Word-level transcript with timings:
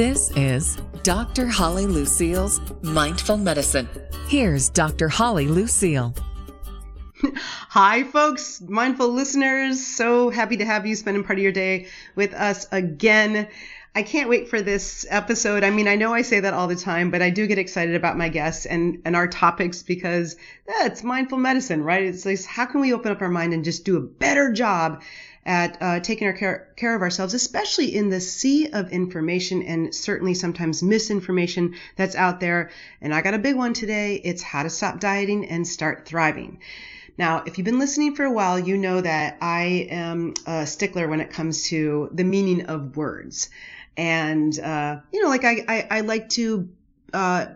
This 0.00 0.30
is 0.34 0.78
Dr. 1.02 1.46
Holly 1.46 1.84
Lucille's 1.84 2.58
Mindful 2.80 3.36
Medicine. 3.36 3.86
Here's 4.28 4.70
Dr. 4.70 5.10
Holly 5.10 5.46
Lucille. 5.46 6.14
Hi, 7.68 8.04
folks, 8.04 8.62
mindful 8.62 9.08
listeners. 9.10 9.86
So 9.86 10.30
happy 10.30 10.56
to 10.56 10.64
have 10.64 10.86
you 10.86 10.96
spending 10.96 11.22
part 11.22 11.38
of 11.38 11.42
your 11.42 11.52
day 11.52 11.88
with 12.16 12.32
us 12.32 12.66
again. 12.72 13.48
I 13.94 14.02
can't 14.02 14.30
wait 14.30 14.48
for 14.48 14.62
this 14.62 15.04
episode. 15.10 15.64
I 15.64 15.70
mean, 15.70 15.86
I 15.86 15.96
know 15.96 16.14
I 16.14 16.22
say 16.22 16.40
that 16.40 16.54
all 16.54 16.66
the 16.66 16.76
time, 16.76 17.10
but 17.10 17.20
I 17.20 17.28
do 17.28 17.46
get 17.46 17.58
excited 17.58 17.94
about 17.94 18.16
my 18.16 18.30
guests 18.30 18.64
and, 18.64 19.02
and 19.04 19.14
our 19.14 19.28
topics 19.28 19.82
because 19.82 20.36
it's 20.66 21.04
mindful 21.04 21.36
medicine, 21.36 21.84
right? 21.84 22.04
It's 22.04 22.24
like, 22.24 22.42
how 22.46 22.64
can 22.64 22.80
we 22.80 22.94
open 22.94 23.12
up 23.12 23.20
our 23.20 23.28
mind 23.28 23.52
and 23.52 23.64
just 23.64 23.84
do 23.84 23.98
a 23.98 24.00
better 24.00 24.50
job 24.50 25.02
at 25.46 25.80
uh, 25.80 26.00
taking 26.00 26.26
our 26.26 26.34
care, 26.34 26.68
care 26.76 26.94
of 26.94 27.02
ourselves, 27.02 27.34
especially 27.34 27.94
in 27.94 28.10
the 28.10 28.20
sea 28.20 28.68
of 28.70 28.92
information 28.92 29.62
and 29.62 29.94
certainly 29.94 30.34
sometimes 30.34 30.82
misinformation 30.82 31.74
that's 31.96 32.14
out 32.14 32.40
there. 32.40 32.70
And 33.00 33.14
I 33.14 33.22
got 33.22 33.34
a 33.34 33.38
big 33.38 33.56
one 33.56 33.72
today. 33.72 34.20
It's 34.22 34.42
how 34.42 34.62
to 34.62 34.70
stop 34.70 35.00
dieting 35.00 35.48
and 35.48 35.66
start 35.66 36.06
thriving. 36.06 36.60
Now, 37.16 37.42
if 37.46 37.58
you've 37.58 37.64
been 37.64 37.78
listening 37.78 38.14
for 38.14 38.24
a 38.24 38.32
while, 38.32 38.58
you 38.58 38.76
know 38.76 39.00
that 39.00 39.38
I 39.40 39.88
am 39.90 40.34
a 40.46 40.66
stickler 40.66 41.08
when 41.08 41.20
it 41.20 41.30
comes 41.30 41.64
to 41.64 42.10
the 42.12 42.24
meaning 42.24 42.66
of 42.66 42.96
words. 42.96 43.50
And, 43.96 44.58
uh, 44.58 45.00
you 45.12 45.22
know, 45.22 45.28
like 45.28 45.44
I, 45.44 45.64
I, 45.68 45.86
I 45.90 46.00
like 46.00 46.28
to, 46.30 46.68
uh, 47.12 47.46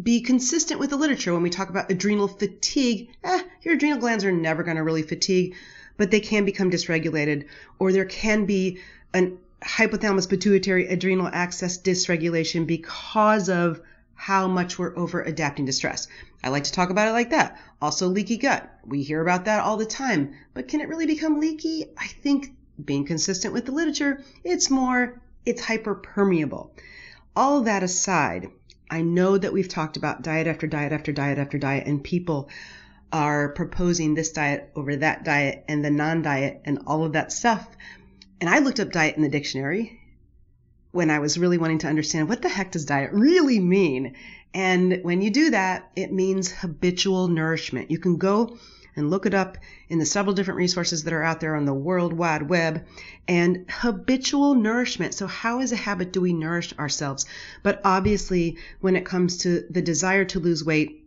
be 0.00 0.22
consistent 0.22 0.80
with 0.80 0.88
the 0.88 0.96
literature 0.96 1.34
when 1.34 1.42
we 1.42 1.50
talk 1.50 1.68
about 1.68 1.90
adrenal 1.90 2.26
fatigue. 2.26 3.10
Eh, 3.22 3.42
your 3.60 3.74
adrenal 3.74 3.98
glands 3.98 4.24
are 4.24 4.32
never 4.32 4.62
going 4.62 4.78
to 4.78 4.82
really 4.82 5.02
fatigue 5.02 5.54
but 5.96 6.10
they 6.10 6.20
can 6.20 6.44
become 6.44 6.70
dysregulated, 6.70 7.46
or 7.78 7.92
there 7.92 8.04
can 8.04 8.46
be 8.46 8.78
an 9.14 9.38
hypothalamus 9.62 10.28
pituitary 10.28 10.88
adrenal 10.88 11.28
axis 11.32 11.78
dysregulation 11.78 12.66
because 12.66 13.48
of 13.48 13.80
how 14.14 14.46
much 14.48 14.78
we're 14.78 14.96
over 14.96 15.22
adapting 15.22 15.66
to 15.66 15.72
stress. 15.72 16.06
I 16.44 16.48
like 16.48 16.64
to 16.64 16.72
talk 16.72 16.90
about 16.90 17.08
it 17.08 17.12
like 17.12 17.30
that. 17.30 17.60
Also, 17.80 18.08
leaky 18.08 18.36
gut. 18.36 18.68
We 18.84 19.02
hear 19.02 19.20
about 19.20 19.46
that 19.46 19.62
all 19.62 19.76
the 19.76 19.86
time, 19.86 20.34
but 20.54 20.68
can 20.68 20.80
it 20.80 20.88
really 20.88 21.06
become 21.06 21.40
leaky? 21.40 21.86
I 21.96 22.06
think 22.06 22.54
being 22.84 23.04
consistent 23.04 23.54
with 23.54 23.66
the 23.66 23.72
literature, 23.72 24.22
it's 24.44 24.70
more, 24.70 25.20
it's 25.44 25.62
hyperpermeable. 25.62 26.70
All 27.34 27.62
that 27.62 27.82
aside, 27.82 28.48
I 28.90 29.02
know 29.02 29.38
that 29.38 29.52
we've 29.52 29.68
talked 29.68 29.96
about 29.96 30.22
diet 30.22 30.46
after 30.46 30.66
diet 30.66 30.92
after 30.92 31.12
diet 31.12 31.38
after 31.38 31.58
diet, 31.58 31.86
and 31.86 32.02
people 32.02 32.48
are 33.12 33.50
proposing 33.50 34.14
this 34.14 34.32
diet 34.32 34.72
over 34.74 34.96
that 34.96 35.24
diet 35.24 35.64
and 35.68 35.84
the 35.84 35.90
non 35.90 36.22
diet 36.22 36.62
and 36.64 36.80
all 36.86 37.04
of 37.04 37.12
that 37.12 37.30
stuff. 37.30 37.68
And 38.40 38.48
I 38.48 38.58
looked 38.58 38.80
up 38.80 38.90
diet 38.90 39.16
in 39.16 39.22
the 39.22 39.28
dictionary 39.28 40.00
when 40.90 41.10
I 41.10 41.18
was 41.20 41.38
really 41.38 41.58
wanting 41.58 41.78
to 41.78 41.88
understand 41.88 42.28
what 42.28 42.42
the 42.42 42.48
heck 42.48 42.72
does 42.72 42.84
diet 42.84 43.10
really 43.12 43.60
mean. 43.60 44.14
And 44.54 45.00
when 45.02 45.22
you 45.22 45.30
do 45.30 45.50
that, 45.50 45.90
it 45.96 46.12
means 46.12 46.50
habitual 46.50 47.28
nourishment. 47.28 47.90
You 47.90 47.98
can 47.98 48.16
go 48.16 48.58
and 48.94 49.10
look 49.10 49.24
it 49.24 49.32
up 49.32 49.56
in 49.88 49.98
the 49.98 50.04
several 50.04 50.34
different 50.34 50.58
resources 50.58 51.04
that 51.04 51.14
are 51.14 51.22
out 51.22 51.40
there 51.40 51.56
on 51.56 51.64
the 51.64 51.72
World 51.72 52.12
Wide 52.12 52.48
Web. 52.48 52.84
And 53.26 53.64
habitual 53.68 54.54
nourishment. 54.54 55.14
So, 55.14 55.26
how 55.26 55.60
as 55.60 55.72
a 55.72 55.76
habit 55.76 56.12
do 56.12 56.20
we 56.20 56.32
nourish 56.32 56.76
ourselves? 56.78 57.24
But 57.62 57.80
obviously, 57.84 58.58
when 58.80 58.96
it 58.96 59.06
comes 59.06 59.38
to 59.38 59.64
the 59.70 59.82
desire 59.82 60.24
to 60.26 60.40
lose 60.40 60.64
weight, 60.64 61.01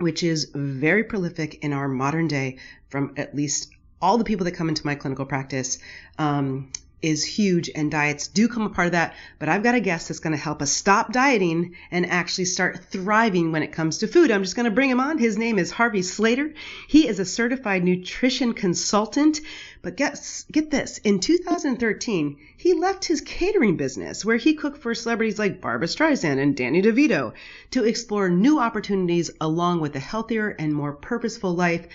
which 0.00 0.22
is 0.22 0.50
very 0.54 1.04
prolific 1.04 1.62
in 1.62 1.72
our 1.72 1.88
modern 1.88 2.28
day 2.28 2.58
from 2.88 3.14
at 3.16 3.34
least 3.34 3.70
all 4.02 4.16
the 4.18 4.24
people 4.24 4.44
that 4.44 4.52
come 4.52 4.68
into 4.68 4.84
my 4.86 4.94
clinical 4.94 5.26
practice 5.26 5.78
um, 6.18 6.70
is 7.02 7.24
huge 7.24 7.70
and 7.74 7.90
diets 7.90 8.28
do 8.28 8.48
come 8.48 8.66
a 8.66 8.70
part 8.70 8.86
of 8.86 8.92
that 8.92 9.14
but 9.38 9.48
i've 9.48 9.62
got 9.62 9.74
a 9.74 9.80
guest 9.80 10.08
that's 10.08 10.20
going 10.20 10.36
to 10.36 10.42
help 10.42 10.60
us 10.60 10.70
stop 10.70 11.12
dieting 11.12 11.74
and 11.90 12.06
actually 12.06 12.44
start 12.44 12.84
thriving 12.90 13.52
when 13.52 13.62
it 13.62 13.72
comes 13.72 13.98
to 13.98 14.06
food. 14.06 14.30
I'm 14.30 14.42
just 14.42 14.56
going 14.56 14.64
to 14.64 14.70
bring 14.70 14.90
him 14.90 15.00
on. 15.00 15.18
His 15.18 15.38
name 15.38 15.58
is 15.58 15.70
harvey 15.70 16.02
slater. 16.02 16.52
He 16.88 17.08
is 17.08 17.18
a 17.18 17.24
certified 17.24 17.84
nutrition 17.84 18.52
consultant. 18.52 19.40
But 19.82 19.96
guess, 19.96 20.44
get 20.52 20.70
this. 20.70 20.98
In 20.98 21.20
2013 21.20 22.36
he 22.56 22.74
left 22.74 23.06
his 23.06 23.22
catering 23.22 23.78
business 23.78 24.22
where 24.22 24.36
he 24.36 24.52
cooked 24.52 24.82
for 24.82 24.94
celebrities 24.94 25.38
like 25.38 25.62
Barbara 25.62 25.88
streisand 25.88 26.38
and 26.38 26.54
danny 26.54 26.82
devito 26.82 27.32
to 27.70 27.84
explore 27.84 28.28
new 28.28 28.58
opportunities 28.58 29.30
along 29.40 29.80
with 29.80 29.96
a 29.96 30.00
healthier 30.00 30.50
and 30.50 30.74
more 30.74 30.92
purposeful 30.92 31.54
life 31.54 31.88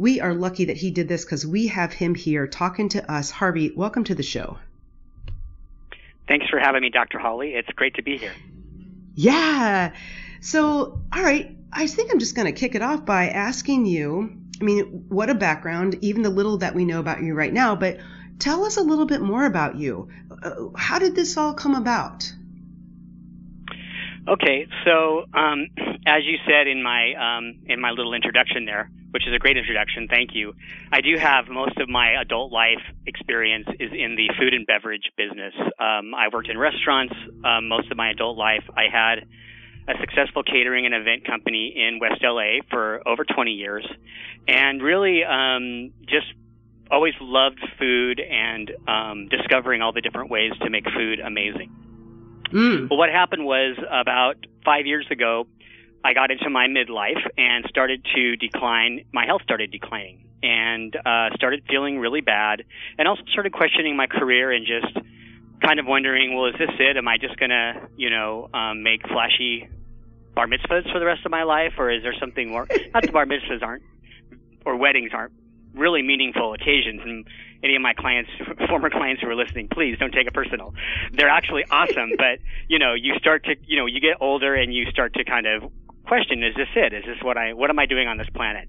we 0.00 0.20
are 0.20 0.32
lucky 0.32 0.64
that 0.66 0.78
he 0.78 0.90
did 0.90 1.08
this 1.08 1.24
because 1.24 1.46
we 1.46 1.66
have 1.66 1.92
him 1.92 2.14
here 2.14 2.46
talking 2.46 2.88
to 2.88 3.12
us. 3.12 3.30
Harvey, 3.30 3.70
welcome 3.76 4.04
to 4.04 4.14
the 4.14 4.22
show. 4.22 4.56
Thanks 6.26 6.48
for 6.48 6.58
having 6.58 6.80
me, 6.80 6.88
Dr. 6.88 7.18
Holly. 7.18 7.50
It's 7.50 7.68
great 7.76 7.94
to 7.96 8.02
be 8.02 8.16
here. 8.16 8.32
Yeah. 9.14 9.92
So, 10.40 11.02
all 11.12 11.22
right. 11.22 11.54
I 11.72 11.86
think 11.86 12.10
I'm 12.10 12.18
just 12.18 12.34
going 12.34 12.46
to 12.46 12.58
kick 12.58 12.74
it 12.74 12.82
off 12.82 13.04
by 13.04 13.28
asking 13.28 13.86
you 13.86 14.40
I 14.60 14.64
mean, 14.64 15.06
what 15.08 15.30
a 15.30 15.34
background, 15.34 15.96
even 16.02 16.22
the 16.22 16.30
little 16.30 16.58
that 16.58 16.74
we 16.74 16.84
know 16.84 17.00
about 17.00 17.22
you 17.22 17.34
right 17.34 17.52
now, 17.52 17.74
but 17.74 17.98
tell 18.38 18.64
us 18.64 18.76
a 18.76 18.82
little 18.82 19.06
bit 19.06 19.22
more 19.22 19.46
about 19.46 19.76
you. 19.76 20.08
Uh, 20.42 20.68
how 20.76 20.98
did 20.98 21.14
this 21.14 21.36
all 21.36 21.54
come 21.54 21.74
about? 21.74 22.30
Okay, 24.28 24.66
so 24.84 25.24
um, 25.32 25.68
as 26.04 26.24
you 26.24 26.36
said 26.46 26.66
in 26.66 26.82
my 26.82 27.14
um, 27.14 27.60
in 27.66 27.80
my 27.80 27.90
little 27.90 28.12
introduction 28.12 28.66
there, 28.66 28.90
which 29.10 29.26
is 29.26 29.34
a 29.34 29.38
great 29.38 29.56
introduction. 29.56 30.08
Thank 30.08 30.30
you. 30.34 30.54
I 30.92 31.00
do 31.00 31.16
have 31.18 31.48
most 31.48 31.76
of 31.78 31.88
my 31.88 32.20
adult 32.20 32.52
life 32.52 32.82
experience 33.06 33.66
is 33.78 33.90
in 33.92 34.16
the 34.16 34.30
food 34.38 34.54
and 34.54 34.66
beverage 34.66 35.10
business. 35.16 35.54
Um, 35.78 36.14
I 36.14 36.28
worked 36.32 36.48
in 36.48 36.58
restaurants 36.58 37.14
um, 37.44 37.68
most 37.68 37.90
of 37.90 37.96
my 37.96 38.10
adult 38.10 38.36
life. 38.36 38.64
I 38.76 38.84
had 38.92 39.26
a 39.88 39.98
successful 40.00 40.42
catering 40.42 40.86
and 40.86 40.94
event 40.94 41.26
company 41.26 41.74
in 41.76 41.98
West 41.98 42.22
LA 42.22 42.62
for 42.70 43.06
over 43.06 43.24
20 43.24 43.50
years, 43.52 43.86
and 44.46 44.82
really 44.82 45.24
um, 45.24 45.92
just 46.08 46.26
always 46.90 47.14
loved 47.20 47.60
food 47.78 48.20
and 48.20 48.72
um, 48.88 49.28
discovering 49.28 49.80
all 49.80 49.92
the 49.92 50.00
different 50.00 50.30
ways 50.30 50.52
to 50.60 50.70
make 50.70 50.84
food 50.90 51.20
amazing. 51.20 51.70
Mm. 52.52 52.88
But 52.88 52.96
what 52.96 53.10
happened 53.10 53.44
was 53.44 53.76
about 53.90 54.36
five 54.64 54.86
years 54.86 55.06
ago, 55.10 55.46
I 56.02 56.14
got 56.14 56.30
into 56.30 56.48
my 56.48 56.66
midlife 56.66 57.20
and 57.36 57.64
started 57.68 58.04
to 58.14 58.36
decline. 58.36 59.04
My 59.12 59.26
health 59.26 59.42
started 59.42 59.70
declining 59.70 60.26
and 60.42 60.96
uh, 60.96 61.30
started 61.34 61.62
feeling 61.68 61.98
really 61.98 62.22
bad, 62.22 62.64
and 62.98 63.06
also 63.06 63.22
started 63.30 63.52
questioning 63.52 63.96
my 63.96 64.06
career 64.06 64.50
and 64.50 64.66
just 64.66 64.96
kind 65.62 65.78
of 65.78 65.86
wondering, 65.86 66.34
well, 66.34 66.46
is 66.46 66.54
this 66.58 66.70
it? 66.78 66.96
Am 66.96 67.06
I 67.06 67.18
just 67.18 67.38
gonna, 67.38 67.88
you 67.96 68.08
know, 68.08 68.48
um, 68.54 68.82
make 68.82 69.06
flashy 69.06 69.68
bar 70.34 70.46
mitzvahs 70.46 70.90
for 70.90 70.98
the 70.98 71.04
rest 71.04 71.26
of 71.26 71.30
my 71.30 71.42
life, 71.42 71.74
or 71.76 71.90
is 71.90 72.02
there 72.02 72.14
something 72.18 72.48
more? 72.48 72.66
Not 72.94 73.02
the 73.02 73.12
bar 73.12 73.26
mitzvahs 73.26 73.62
aren't, 73.62 73.82
or 74.64 74.76
weddings 74.76 75.10
aren't 75.12 75.32
really 75.74 76.02
meaningful 76.02 76.54
occasions. 76.54 77.00
And 77.04 77.26
any 77.62 77.76
of 77.76 77.82
my 77.82 77.92
clients, 77.92 78.30
former 78.68 78.90
clients 78.90 79.22
who 79.22 79.28
are 79.28 79.34
listening, 79.34 79.68
please 79.68 79.98
don't 79.98 80.12
take 80.12 80.26
it 80.26 80.34
personal. 80.34 80.74
They're 81.12 81.28
actually 81.28 81.64
awesome, 81.70 82.12
but 82.16 82.38
you 82.68 82.78
know, 82.78 82.94
you 82.94 83.14
start 83.18 83.44
to, 83.44 83.56
you 83.66 83.76
know, 83.76 83.86
you 83.86 84.00
get 84.00 84.16
older 84.20 84.54
and 84.54 84.72
you 84.72 84.86
start 84.90 85.14
to 85.14 85.24
kind 85.24 85.46
of 85.46 85.70
question 86.06 86.42
is 86.42 86.54
this 86.54 86.68
it? 86.74 86.92
Is 86.92 87.04
this 87.04 87.22
what 87.22 87.36
i 87.36 87.52
what 87.52 87.70
am 87.70 87.78
i 87.78 87.86
doing 87.86 88.08
on 88.08 88.18
this 88.18 88.28
planet? 88.34 88.68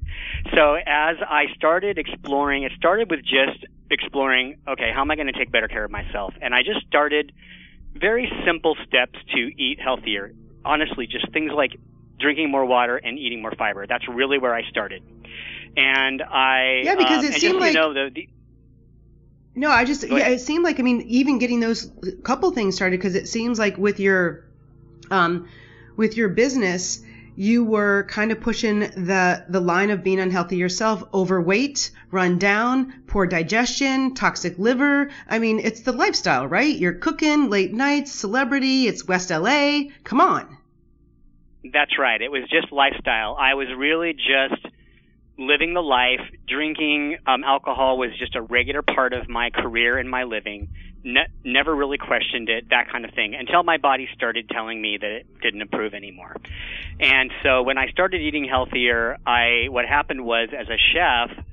So 0.54 0.76
as 0.76 1.18
i 1.28 1.46
started 1.56 1.98
exploring 1.98 2.64
it 2.64 2.72
started 2.78 3.10
with 3.10 3.22
just 3.22 3.66
exploring 3.90 4.58
okay 4.68 4.92
how 4.94 5.02
am 5.02 5.12
i 5.12 5.16
going 5.16 5.28
to 5.28 5.34
take 5.34 5.52
better 5.52 5.68
care 5.68 5.84
of 5.84 5.92
myself? 5.92 6.34
And 6.42 6.54
i 6.54 6.64
just 6.64 6.86
started 6.88 7.32
very 7.94 8.32
simple 8.46 8.76
steps 8.88 9.20
to 9.34 9.40
eat 9.40 9.80
healthier. 9.80 10.34
Honestly 10.64 11.08
just 11.08 11.32
things 11.32 11.52
like 11.52 11.72
drinking 12.20 12.52
more 12.52 12.66
water 12.66 12.98
and 12.98 13.18
eating 13.18 13.42
more 13.42 13.54
fiber. 13.58 13.88
That's 13.88 14.08
really 14.08 14.38
where 14.38 14.54
i 14.54 14.64
started. 14.70 15.04
And 15.76 16.22
i 16.22 16.82
yeah 16.84 16.96
because 16.96 17.20
um, 17.20 17.26
it 17.26 17.34
seemed 17.42 17.60
like 17.60 17.74
you 17.74 17.80
know, 17.80 17.94
the, 17.94 18.12
the, 18.14 18.30
no 19.56 19.70
i 19.70 19.84
just 19.84 20.08
yeah 20.08 20.30
it 20.30 20.40
seemed 20.40 20.64
like 20.64 20.80
i 20.80 20.84
mean 20.84 21.02
even 21.02 21.38
getting 21.40 21.60
those 21.60 21.92
couple 22.24 22.52
things 22.52 22.76
started 22.76 22.98
because 22.98 23.16
it 23.16 23.28
seems 23.28 23.60
like 23.60 23.78
with 23.78 24.00
your 24.00 24.46
um 25.10 25.48
with 25.98 26.16
your 26.16 26.30
business 26.30 27.02
you 27.36 27.64
were 27.64 28.04
kind 28.10 28.32
of 28.32 28.42
pushing 28.42 28.80
the 28.80 29.46
the 29.48 29.60
line 29.60 29.90
of 29.90 30.04
being 30.04 30.20
unhealthy 30.20 30.58
yourself 30.58 31.04
overweight 31.14 31.92
run 32.12 32.38
down 32.38 33.04
poor 33.08 33.26
digestion 33.26 34.14
toxic 34.14 34.58
liver. 34.60 35.10
I 35.28 35.40
mean 35.40 35.60
it's 35.60 35.82
the 35.82 35.92
lifestyle 35.92 36.48
right? 36.48 36.76
You're 36.76 36.94
cooking 36.94 37.50
late 37.50 37.74
nights 37.74 38.12
celebrity 38.12 38.88
it's 38.88 39.08
west 39.08 39.30
la 39.30 39.82
come 40.04 40.22
on. 40.22 40.58
That's 41.64 41.98
right. 41.98 42.22
It 42.22 42.32
was 42.32 42.50
just 42.50 42.72
lifestyle. 42.72 43.38
I 43.40 43.54
was 43.54 43.68
really 43.78 44.14
just 44.14 44.66
living 45.38 45.74
the 45.74 45.82
life. 45.82 46.22
Drinking 46.48 47.18
um, 47.28 47.44
alcohol 47.44 47.98
was 47.98 48.10
just 48.18 48.36
a 48.36 48.42
regular 48.42 48.82
part 48.82 49.14
of 49.14 49.30
my 49.30 49.52
career 49.52 49.98
and 49.98 50.10
my 50.10 50.24
living 50.24 50.70
ne- 51.04 51.28
never 51.44 51.76
really 51.76 51.98
questioned 51.98 52.50
it, 52.50 52.70
that 52.70 52.92
kind 52.92 53.06
of 53.06 53.14
thing, 53.14 53.36
until 53.36 53.64
my 53.64 53.78
body 53.78 54.08
started 54.16 54.50
telling 54.50 54.82
me 54.82 54.98
that 55.00 55.12
it 55.12 55.28
didn't 55.42 55.62
improve 55.62 55.94
anymore. 55.94 56.36
And 57.00 57.32
so 57.44 57.64
when 57.64 57.78
I 57.78 57.90
started 57.92 58.22
eating 58.22 58.46
healthier, 58.46 59.18
I 59.26 59.68
what 59.70 59.86
happened 59.86 60.24
was 60.26 60.50
as 60.58 60.68
a 60.68 60.78
chef, 60.94 61.46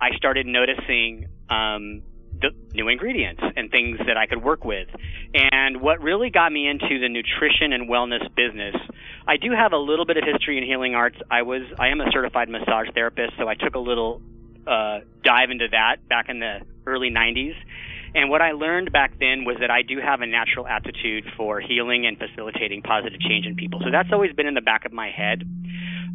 I 0.00 0.16
started 0.16 0.46
noticing 0.46 1.26
um, 1.48 2.02
the 2.40 2.50
new 2.74 2.88
ingredients 2.88 3.42
and 3.56 3.70
things 3.70 3.98
that 4.06 4.16
I 4.16 4.26
could 4.26 4.42
work 4.42 4.64
with. 4.64 4.88
And 5.34 5.80
what 5.80 6.00
really 6.00 6.30
got 6.30 6.52
me 6.52 6.68
into 6.68 6.98
the 7.00 7.08
nutrition 7.08 7.72
and 7.72 7.88
wellness 7.88 8.22
business, 8.34 8.74
I 9.26 9.36
do 9.36 9.52
have 9.52 9.72
a 9.72 9.78
little 9.78 10.04
bit 10.04 10.16
of 10.16 10.24
history 10.24 10.58
in 10.58 10.64
healing 10.64 10.94
arts. 10.94 11.16
I 11.30 11.42
was 11.42 11.62
I 11.78 11.88
am 11.88 12.00
a 12.00 12.10
certified 12.12 12.48
massage 12.48 12.88
therapist, 12.94 13.32
so 13.38 13.48
I 13.48 13.54
took 13.54 13.74
a 13.74 13.78
little 13.78 14.20
uh, 14.66 15.00
dive 15.22 15.50
into 15.50 15.68
that 15.70 16.08
back 16.08 16.28
in 16.28 16.40
the 16.40 16.60
early 16.86 17.10
90s. 17.10 17.54
And 18.16 18.30
what 18.30 18.40
I 18.40 18.52
learned 18.52 18.92
back 18.92 19.12
then 19.20 19.44
was 19.44 19.56
that 19.60 19.70
I 19.70 19.82
do 19.82 19.98
have 20.00 20.22
a 20.22 20.26
natural 20.26 20.66
aptitude 20.66 21.24
for 21.36 21.60
healing 21.60 22.06
and 22.06 22.16
facilitating 22.16 22.80
positive 22.80 23.20
change 23.20 23.44
in 23.44 23.56
people. 23.56 23.80
So 23.84 23.90
that's 23.92 24.08
always 24.10 24.32
been 24.32 24.46
in 24.46 24.54
the 24.54 24.62
back 24.62 24.86
of 24.86 24.92
my 24.92 25.10
head, 25.10 25.42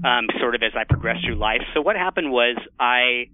um, 0.03 0.25
sort 0.39 0.55
of 0.55 0.63
as 0.63 0.73
I 0.75 0.83
progress 0.83 1.17
through 1.23 1.35
life. 1.35 1.61
So 1.75 1.81
what 1.81 1.95
happened 1.95 2.31
was 2.31 2.57
I 2.79 3.29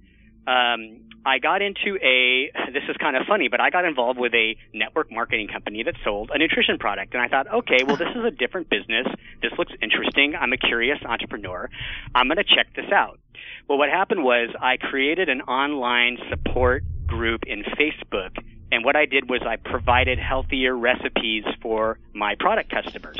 um, 0.45 1.07
I 1.25 1.39
got 1.39 1.61
into 1.61 1.99
a, 2.01 2.51
this 2.71 2.83
is 2.87 2.95
kind 3.01 3.17
of 3.17 3.23
funny, 3.27 3.49
but 3.49 3.59
I 3.59 3.69
got 3.69 3.83
involved 3.83 4.17
with 4.17 4.33
a 4.33 4.55
network 4.73 5.11
marketing 5.11 5.49
company 5.51 5.83
that 5.83 5.95
sold 6.03 6.31
a 6.33 6.37
nutrition 6.37 6.77
product. 6.77 7.13
And 7.13 7.21
I 7.21 7.27
thought, 7.27 7.47
okay, 7.53 7.83
well, 7.85 7.97
this 7.97 8.07
is 8.15 8.23
a 8.23 8.31
different 8.31 8.69
business. 8.69 9.07
This 9.41 9.51
looks 9.57 9.73
interesting. 9.81 10.35
I'm 10.39 10.53
a 10.53 10.57
curious 10.57 10.99
entrepreneur. 11.05 11.69
I'm 12.15 12.27
going 12.27 12.37
to 12.37 12.45
check 12.45 12.67
this 12.75 12.91
out. 12.93 13.19
Well, 13.67 13.77
what 13.77 13.89
happened 13.89 14.23
was 14.23 14.55
I 14.61 14.77
created 14.77 15.27
an 15.27 15.41
online 15.41 16.17
support 16.29 16.83
group 17.07 17.41
in 17.45 17.63
Facebook. 17.63 18.31
And 18.71 18.83
what 18.83 18.95
I 18.95 19.05
did 19.05 19.29
was 19.29 19.41
I 19.45 19.55
provided 19.55 20.19
healthier 20.19 20.75
recipes 20.75 21.43
for 21.61 21.99
my 22.13 22.35
product 22.35 22.69
customers. 22.69 23.19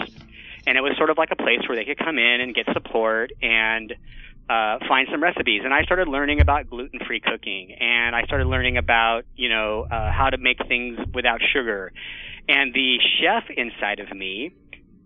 And 0.66 0.78
it 0.78 0.82
was 0.82 0.94
sort 0.98 1.10
of 1.10 1.18
like 1.18 1.32
a 1.32 1.36
place 1.36 1.60
where 1.68 1.78
they 1.78 1.86
could 1.86 1.98
come 1.98 2.18
in 2.18 2.42
and 2.42 2.54
get 2.54 2.66
support 2.74 3.32
and 3.42 3.94
uh, 4.50 4.80
find 4.88 5.08
some 5.12 5.22
recipes. 5.22 5.62
And 5.64 5.74
I 5.74 5.84
started 5.84 6.08
learning 6.08 6.42
about 6.42 6.70
gluten-free 6.70 7.22
cooking, 7.22 7.74
and 7.74 8.16
I 8.16 8.24
started 8.24 8.48
learning 8.48 8.78
about 8.78 9.24
you 9.36 9.50
know 9.50 9.88
uh, 9.90 10.12
how 10.12 10.30
to 10.30 10.38
make 10.38 10.58
things 10.68 10.98
without 11.14 11.42
sugar. 11.54 11.92
And 12.48 12.74
the 12.74 12.98
chef 13.20 13.50
inside 13.50 14.00
of 14.00 14.16
me 14.16 14.54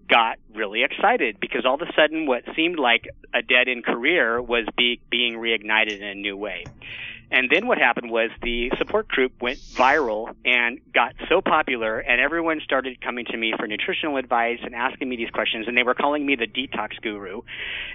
got 0.07 0.37
really 0.53 0.83
excited 0.83 1.39
because 1.39 1.65
all 1.65 1.75
of 1.75 1.81
a 1.81 1.91
sudden 1.95 2.25
what 2.25 2.43
seemed 2.55 2.77
like 2.77 3.07
a 3.33 3.41
dead-end 3.41 3.85
career 3.85 4.41
was 4.41 4.65
be- 4.77 4.99
being 5.09 5.35
reignited 5.35 5.97
in 5.97 6.03
a 6.03 6.15
new 6.15 6.35
way. 6.35 6.65
And 7.31 7.49
then 7.49 7.65
what 7.65 7.77
happened 7.77 8.11
was 8.11 8.29
the 8.41 8.71
support 8.77 9.07
group 9.07 9.31
went 9.41 9.57
viral 9.59 10.35
and 10.43 10.79
got 10.93 11.15
so 11.29 11.41
popular, 11.41 11.99
and 11.99 12.19
everyone 12.19 12.59
started 12.63 12.99
coming 13.01 13.25
to 13.25 13.37
me 13.37 13.53
for 13.57 13.67
nutritional 13.67 14.17
advice 14.17 14.59
and 14.63 14.75
asking 14.75 15.07
me 15.07 15.15
these 15.15 15.29
questions, 15.29 15.67
and 15.67 15.77
they 15.77 15.83
were 15.83 15.93
calling 15.93 16.25
me 16.25 16.35
the 16.35 16.47
detox 16.47 17.01
guru. 17.01 17.41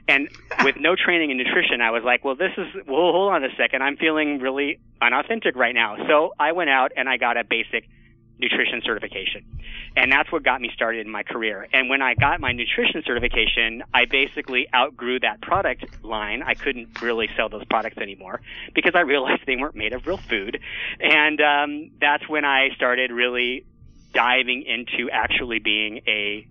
And 0.09 0.29
with 0.65 0.77
no 0.81 0.97
training 0.97 1.31
in 1.31 1.37
nutrition, 1.37 1.83
I 1.83 1.91
was 1.91 2.03
like, 2.03 2.25
well, 2.25 2.35
this 2.35 2.53
is, 2.57 2.67
well, 2.87 3.13
hold 3.13 3.33
on 3.33 3.45
a 3.45 3.55
second. 3.59 3.83
I'm 3.83 3.99
feeling 3.99 4.41
really 4.41 4.79
unauthentic 5.03 5.55
right 5.55 5.75
now. 5.75 5.97
So 6.09 6.33
I 6.39 6.53
went 6.53 6.71
out 6.71 6.93
and 6.97 7.09
I 7.09 7.19
got 7.19 7.37
a 7.37 7.45
basic 7.45 7.89
nutrition 8.39 8.83
certification. 8.85 9.45
And 9.97 10.13
that's 10.13 10.31
what 10.31 10.43
got 10.43 10.61
me 10.61 10.71
started 10.75 11.07
in 11.07 11.13
my 11.13 11.23
career. 11.23 11.67
And 11.73 11.89
when 11.89 12.03
I 12.03 12.15
got 12.15 12.41
my 12.41 12.53
nutrition 12.53 13.03
certification, 13.07 13.83
I 13.95 14.05
basically 14.05 14.69
outgrew 14.75 15.21
that 15.21 15.41
product 15.41 16.05
line. 16.05 16.43
I 16.43 16.55
couldn't 16.55 17.01
really 17.01 17.29
sell 17.37 17.49
those 17.49 17.65
products 17.65 17.97
anymore 17.99 18.41
because 18.75 18.95
I 18.95 19.01
realized 19.01 19.43
they 19.47 19.57
weren't 19.57 19.77
made 19.77 19.93
of 19.93 20.07
real 20.07 20.19
food. 20.19 20.61
And 21.01 21.41
um, 21.41 21.91
that's 22.01 22.29
when 22.29 22.45
I 22.45 22.71
started 22.77 23.11
really 23.11 23.65
diving 24.13 24.63
into 24.63 25.11
actually 25.11 25.59
being 25.59 26.01
a 26.07 26.47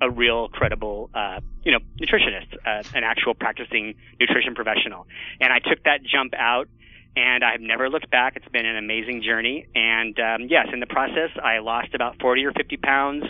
a 0.00 0.08
real 0.08 0.48
credible, 0.48 1.10
uh, 1.12 1.40
you 1.64 1.72
know, 1.72 1.80
nutritionist, 2.00 2.54
uh, 2.64 2.82
an 2.94 3.02
actual 3.02 3.34
practicing 3.34 3.94
nutrition 4.20 4.54
professional. 4.54 5.08
And 5.40 5.52
I 5.52 5.58
took 5.58 5.82
that 5.84 6.04
jump 6.04 6.34
out 6.34 6.68
and 7.18 7.42
I've 7.42 7.60
never 7.60 7.90
looked 7.90 8.10
back. 8.10 8.36
It's 8.36 8.48
been 8.48 8.64
an 8.64 8.76
amazing 8.76 9.22
journey. 9.22 9.66
And 9.74 10.18
um, 10.20 10.46
yes, 10.48 10.68
in 10.72 10.78
the 10.78 10.86
process, 10.86 11.30
I 11.42 11.58
lost 11.58 11.92
about 11.94 12.20
40 12.20 12.44
or 12.44 12.52
50 12.52 12.76
pounds. 12.76 13.24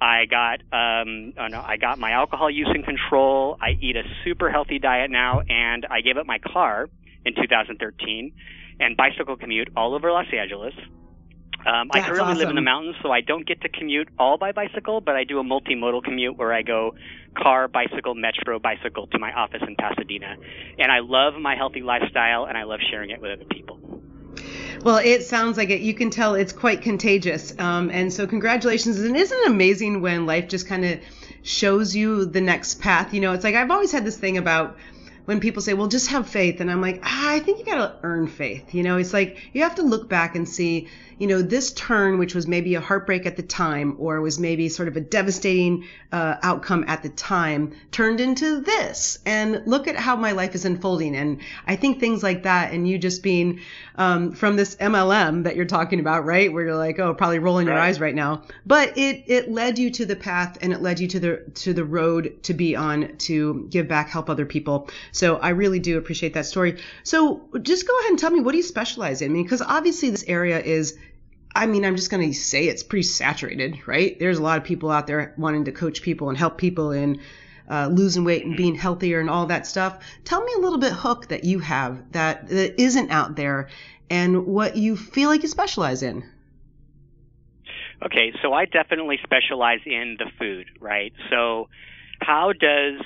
I 0.00 0.26
got 0.26 0.60
um, 0.72 1.34
oh 1.38 1.46
no, 1.46 1.60
I 1.64 1.76
got 1.76 1.98
my 1.98 2.12
alcohol 2.12 2.50
use 2.50 2.68
in 2.74 2.82
control. 2.82 3.56
I 3.60 3.70
eat 3.80 3.96
a 3.96 4.02
super 4.24 4.50
healthy 4.50 4.78
diet 4.78 5.10
now, 5.10 5.42
and 5.48 5.86
I 5.90 6.00
gave 6.00 6.16
up 6.16 6.26
my 6.26 6.38
car 6.38 6.88
in 7.24 7.34
2013 7.34 8.32
and 8.80 8.96
bicycle 8.96 9.36
commute 9.36 9.68
all 9.76 9.94
over 9.94 10.10
Los 10.10 10.26
Angeles. 10.32 10.74
Um, 11.66 11.90
I 11.92 12.00
currently 12.00 12.22
awesome. 12.22 12.38
live 12.38 12.48
in 12.50 12.54
the 12.54 12.62
mountains, 12.62 12.96
so 13.02 13.10
I 13.10 13.20
don't 13.20 13.46
get 13.46 13.60
to 13.62 13.68
commute 13.68 14.08
all 14.18 14.38
by 14.38 14.52
bicycle, 14.52 15.00
but 15.00 15.16
I 15.16 15.24
do 15.24 15.38
a 15.38 15.44
multimodal 15.44 16.02
commute 16.02 16.38
where 16.38 16.52
I 16.52 16.62
go 16.62 16.94
car, 17.36 17.68
bicycle, 17.68 18.14
metro, 18.14 18.58
bicycle 18.58 19.06
to 19.08 19.18
my 19.18 19.32
office 19.32 19.62
in 19.66 19.76
Pasadena. 19.76 20.36
And 20.78 20.90
I 20.90 21.00
love 21.00 21.34
my 21.40 21.56
healthy 21.56 21.82
lifestyle, 21.82 22.44
and 22.44 22.56
I 22.56 22.64
love 22.64 22.80
sharing 22.90 23.10
it 23.10 23.20
with 23.20 23.32
other 23.32 23.44
people. 23.50 24.02
Well, 24.82 24.98
it 24.98 25.24
sounds 25.24 25.56
like 25.56 25.70
it. 25.70 25.80
You 25.80 25.94
can 25.94 26.10
tell 26.10 26.34
it's 26.34 26.52
quite 26.52 26.82
contagious. 26.82 27.52
Um, 27.58 27.90
and 27.90 28.12
so, 28.12 28.26
congratulations. 28.26 29.00
And 29.00 29.16
isn't 29.16 29.38
it 29.38 29.48
amazing 29.48 30.00
when 30.00 30.26
life 30.26 30.48
just 30.48 30.68
kind 30.68 30.84
of 30.84 31.00
shows 31.42 31.94
you 31.94 32.24
the 32.24 32.40
next 32.40 32.80
path? 32.80 33.12
You 33.12 33.20
know, 33.20 33.32
it's 33.32 33.44
like 33.44 33.56
I've 33.56 33.70
always 33.70 33.90
had 33.90 34.04
this 34.04 34.16
thing 34.16 34.38
about 34.38 34.78
when 35.28 35.40
people 35.40 35.60
say, 35.60 35.74
well, 35.74 35.88
just 35.88 36.08
have 36.08 36.26
faith. 36.26 36.60
And 36.60 36.70
I'm 36.70 36.80
like, 36.80 37.00
ah, 37.02 37.32
I 37.32 37.40
think 37.40 37.58
you 37.58 37.66
got 37.66 37.76
to 37.76 37.96
earn 38.02 38.28
faith. 38.28 38.72
You 38.72 38.82
know, 38.82 38.96
it's 38.96 39.12
like 39.12 39.36
you 39.52 39.62
have 39.62 39.74
to 39.74 39.82
look 39.82 40.08
back 40.08 40.36
and 40.36 40.48
see, 40.48 40.88
you 41.18 41.26
know, 41.26 41.42
this 41.42 41.72
turn, 41.72 42.18
which 42.18 42.34
was 42.34 42.46
maybe 42.46 42.74
a 42.74 42.80
heartbreak 42.80 43.26
at 43.26 43.36
the 43.36 43.42
time 43.42 43.96
or 43.98 44.20
was 44.20 44.38
maybe 44.38 44.68
sort 44.68 44.88
of 44.88 44.96
a 44.96 45.00
devastating 45.00 45.84
uh, 46.12 46.36
outcome 46.42 46.84
at 46.86 47.02
the 47.02 47.08
time, 47.08 47.74
turned 47.90 48.20
into 48.20 48.60
this. 48.60 49.18
And 49.26 49.62
look 49.66 49.88
at 49.88 49.96
how 49.96 50.16
my 50.16 50.32
life 50.32 50.54
is 50.54 50.64
unfolding. 50.64 51.16
And 51.16 51.40
I 51.66 51.76
think 51.76 52.00
things 52.00 52.22
like 52.22 52.44
that, 52.44 52.72
and 52.72 52.88
you 52.88 52.98
just 52.98 53.22
being 53.22 53.60
um, 53.96 54.32
from 54.32 54.56
this 54.56 54.76
MLM 54.76 55.44
that 55.44 55.56
you're 55.56 55.64
talking 55.64 56.00
about, 56.00 56.24
right? 56.24 56.52
Where 56.52 56.64
you're 56.64 56.76
like, 56.76 56.98
oh, 56.98 57.14
probably 57.14 57.40
rolling 57.40 57.66
your 57.66 57.78
eyes 57.78 58.00
right 58.00 58.14
now. 58.14 58.42
But 58.64 58.96
it 58.96 59.24
it 59.26 59.50
led 59.50 59.78
you 59.78 59.90
to 59.90 60.06
the 60.06 60.16
path 60.16 60.58
and 60.62 60.72
it 60.72 60.80
led 60.80 61.00
you 61.00 61.08
to 61.08 61.20
the 61.20 61.36
to 61.54 61.74
the 61.74 61.84
road 61.84 62.42
to 62.44 62.54
be 62.54 62.76
on 62.76 63.16
to 63.18 63.66
give 63.70 63.88
back, 63.88 64.08
help 64.08 64.30
other 64.30 64.46
people. 64.46 64.88
So 65.10 65.36
I 65.36 65.50
really 65.50 65.80
do 65.80 65.98
appreciate 65.98 66.34
that 66.34 66.46
story. 66.46 66.78
So 67.02 67.48
just 67.60 67.86
go 67.86 67.98
ahead 67.98 68.10
and 68.10 68.18
tell 68.18 68.30
me 68.30 68.40
what 68.40 68.52
do 68.52 68.58
you 68.58 68.62
specialize 68.62 69.20
in? 69.20 69.32
I 69.32 69.34
mean, 69.34 69.42
because 69.42 69.62
obviously 69.62 70.10
this 70.10 70.24
area 70.28 70.60
is 70.60 70.96
I 71.54 71.66
mean, 71.66 71.84
I'm 71.84 71.96
just 71.96 72.10
going 72.10 72.28
to 72.28 72.34
say 72.34 72.68
it's 72.68 72.82
pretty 72.82 73.04
saturated, 73.04 73.86
right? 73.86 74.18
There's 74.18 74.38
a 74.38 74.42
lot 74.42 74.58
of 74.58 74.64
people 74.64 74.90
out 74.90 75.06
there 75.06 75.34
wanting 75.36 75.64
to 75.64 75.72
coach 75.72 76.02
people 76.02 76.28
and 76.28 76.38
help 76.38 76.58
people 76.58 76.92
in 76.92 77.20
uh, 77.68 77.88
losing 77.88 78.24
weight 78.24 78.44
and 78.44 78.56
being 78.56 78.74
healthier 78.74 79.20
and 79.20 79.28
all 79.28 79.46
that 79.46 79.66
stuff. 79.66 79.98
Tell 80.24 80.42
me 80.42 80.52
a 80.56 80.60
little 80.60 80.78
bit, 80.78 80.92
Hook, 80.92 81.28
that 81.28 81.44
you 81.44 81.58
have 81.58 82.12
that, 82.12 82.48
that 82.48 82.80
isn't 82.80 83.10
out 83.10 83.36
there 83.36 83.68
and 84.10 84.46
what 84.46 84.76
you 84.76 84.96
feel 84.96 85.28
like 85.28 85.42
you 85.42 85.48
specialize 85.48 86.02
in. 86.02 86.24
Okay, 88.04 88.32
so 88.42 88.52
I 88.52 88.64
definitely 88.64 89.18
specialize 89.24 89.80
in 89.84 90.16
the 90.18 90.30
food, 90.38 90.66
right? 90.80 91.12
So, 91.30 91.68
how 92.20 92.52
does 92.52 93.00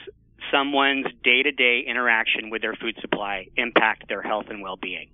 someone's 0.53 1.07
day 1.25 1.43
to 1.43 1.51
day 1.51 1.85
interaction 1.87 2.51
with 2.51 2.61
their 2.61 2.75
food 2.75 2.97
supply 3.01 3.49
impact 3.57 4.09
their 4.09 4.21
health 4.21 4.47
and 4.51 4.63
well 4.63 4.77
being? 4.77 5.09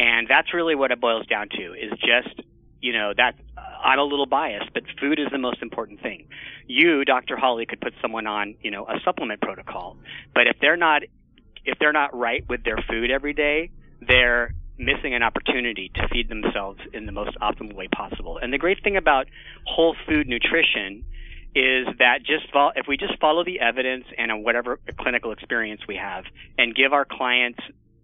And 0.00 0.26
that's 0.26 0.54
really 0.54 0.74
what 0.74 0.92
it 0.92 1.00
boils 1.00 1.26
down 1.26 1.50
to 1.50 1.74
is 1.74 1.90
just, 1.98 2.40
you 2.80 2.94
know, 2.94 3.12
that 3.14 3.34
uh, 3.58 3.60
I'm 3.60 3.98
a 3.98 4.02
little 4.02 4.24
biased, 4.24 4.72
but 4.72 4.84
food 4.98 5.18
is 5.18 5.26
the 5.30 5.36
most 5.36 5.60
important 5.60 6.00
thing. 6.00 6.26
You, 6.66 7.04
Dr. 7.04 7.36
Holly, 7.36 7.66
could 7.66 7.82
put 7.82 7.92
someone 8.00 8.26
on, 8.26 8.54
you 8.62 8.70
know, 8.70 8.86
a 8.86 8.94
supplement 9.04 9.42
protocol, 9.42 9.98
but 10.34 10.46
if 10.46 10.56
they're 10.58 10.78
not, 10.78 11.02
if 11.66 11.78
they're 11.78 11.92
not 11.92 12.18
right 12.18 12.48
with 12.48 12.64
their 12.64 12.78
food 12.88 13.10
every 13.10 13.34
day, 13.34 13.70
they're 14.00 14.54
missing 14.78 15.12
an 15.12 15.22
opportunity 15.22 15.90
to 15.94 16.08
feed 16.08 16.30
themselves 16.30 16.80
in 16.94 17.04
the 17.04 17.12
most 17.12 17.36
optimal 17.42 17.74
way 17.74 17.88
possible. 17.88 18.38
And 18.38 18.50
the 18.50 18.58
great 18.58 18.82
thing 18.82 18.96
about 18.96 19.26
whole 19.66 19.94
food 20.08 20.26
nutrition 20.26 21.04
is 21.54 21.86
that 21.98 22.20
just 22.20 22.50
fol- 22.50 22.72
if 22.74 22.86
we 22.88 22.96
just 22.96 23.18
follow 23.20 23.44
the 23.44 23.60
evidence 23.60 24.04
and 24.16 24.42
whatever 24.42 24.80
clinical 24.98 25.32
experience 25.32 25.82
we 25.86 25.96
have 25.96 26.24
and 26.56 26.74
give 26.74 26.94
our 26.94 27.04
clients 27.04 27.60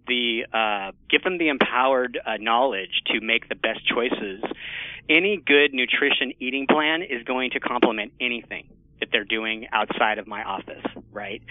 the 0.07 0.47
uh, 0.53 0.93
give 1.09 1.23
them 1.23 1.39
the 1.39 1.49
empowered 1.49 2.19
uh, 2.25 2.37
knowledge 2.39 3.03
to 3.07 3.21
make 3.21 3.49
the 3.49 3.55
best 3.55 3.87
choices, 3.87 4.43
any 5.09 5.37
good 5.37 5.73
nutrition 5.73 6.33
eating 6.41 6.67
plan 6.67 7.03
is 7.03 7.23
going 7.25 7.51
to 7.51 7.61
complement 7.61 8.13
anything 8.21 8.69
that 9.01 9.11
they're 9.13 9.25
doing 9.25 9.67
outside 9.73 10.19
of 10.19 10.27
my 10.27 10.43
office, 10.43 10.85
right? 11.13 11.43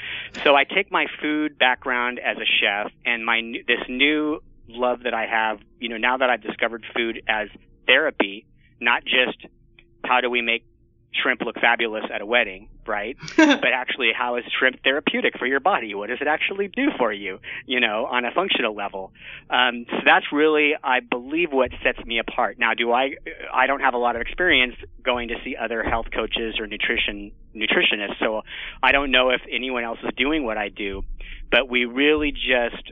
So 0.44 0.56
I 0.56 0.64
take 0.64 0.92
my 0.92 1.06
food 1.22 1.58
background 1.58 2.20
as 2.20 2.38
a 2.38 2.46
chef 2.46 2.92
and 3.06 3.26
my 3.26 3.42
this 3.68 3.82
new 3.88 4.42
love 4.68 5.04
that 5.04 5.14
I 5.14 5.28
have, 5.28 5.60
you 5.80 5.90
know, 5.90 5.98
now 5.98 6.18
that 6.18 6.30
I've 6.30 6.42
discovered 6.42 6.86
food 6.96 7.22
as 7.28 7.50
therapy, 7.86 8.46
not 8.80 9.04
just 9.04 9.46
how 10.04 10.22
do 10.22 10.30
we 10.30 10.42
make 10.42 10.66
shrimp 11.14 11.42
look 11.42 11.56
fabulous 11.60 12.06
at 12.14 12.22
a 12.22 12.26
wedding, 12.26 12.70
right? 12.88 13.18
but 13.38 13.74
actually, 13.74 14.12
how 14.16 14.38
is 14.38 14.44
shrimp 14.58 14.84
therapeutic 14.84 15.38
for 15.38 15.46
your 15.46 15.60
body? 15.60 15.94
What 15.96 16.10
does 16.10 16.20
it 16.22 16.28
actually 16.28 16.68
do 16.68 16.90
for 16.98 17.12
you, 17.12 17.40
you 17.66 17.80
know, 17.80 18.06
on 18.06 18.26
a 18.26 18.32
functional 18.32 18.76
level? 18.76 19.12
Um, 19.50 19.86
so 19.90 19.98
that's 20.06 20.26
really, 20.32 20.74
I 20.84 21.00
believe, 21.00 21.52
what 21.52 21.72
sets 21.84 22.04
me 22.06 22.20
apart. 22.20 22.58
Now, 22.60 22.74
do 22.74 22.92
I? 22.92 23.16
I 23.54 23.68
don't 23.68 23.82
have 23.82 23.94
a 23.94 23.98
lot 23.98 24.16
of 24.16 24.22
experience 24.22 24.76
going 25.04 25.30
to 25.30 25.36
see 25.44 25.56
other 25.56 25.84
health 25.84 26.08
coaches 26.14 26.56
or 26.60 26.68
nutrition 26.68 27.32
nutritionists, 27.56 28.20
so 28.20 28.42
I 28.82 28.92
don't 28.92 29.12
know 29.12 29.30
if 29.30 29.42
anyone 29.52 29.84
else 29.84 30.00
is 30.04 30.12
doing 30.18 30.44
what 30.44 30.58
I 30.58 30.70
do. 30.70 31.04
But 31.52 31.70
we 31.70 31.86
really 31.86 32.32
just 32.32 32.92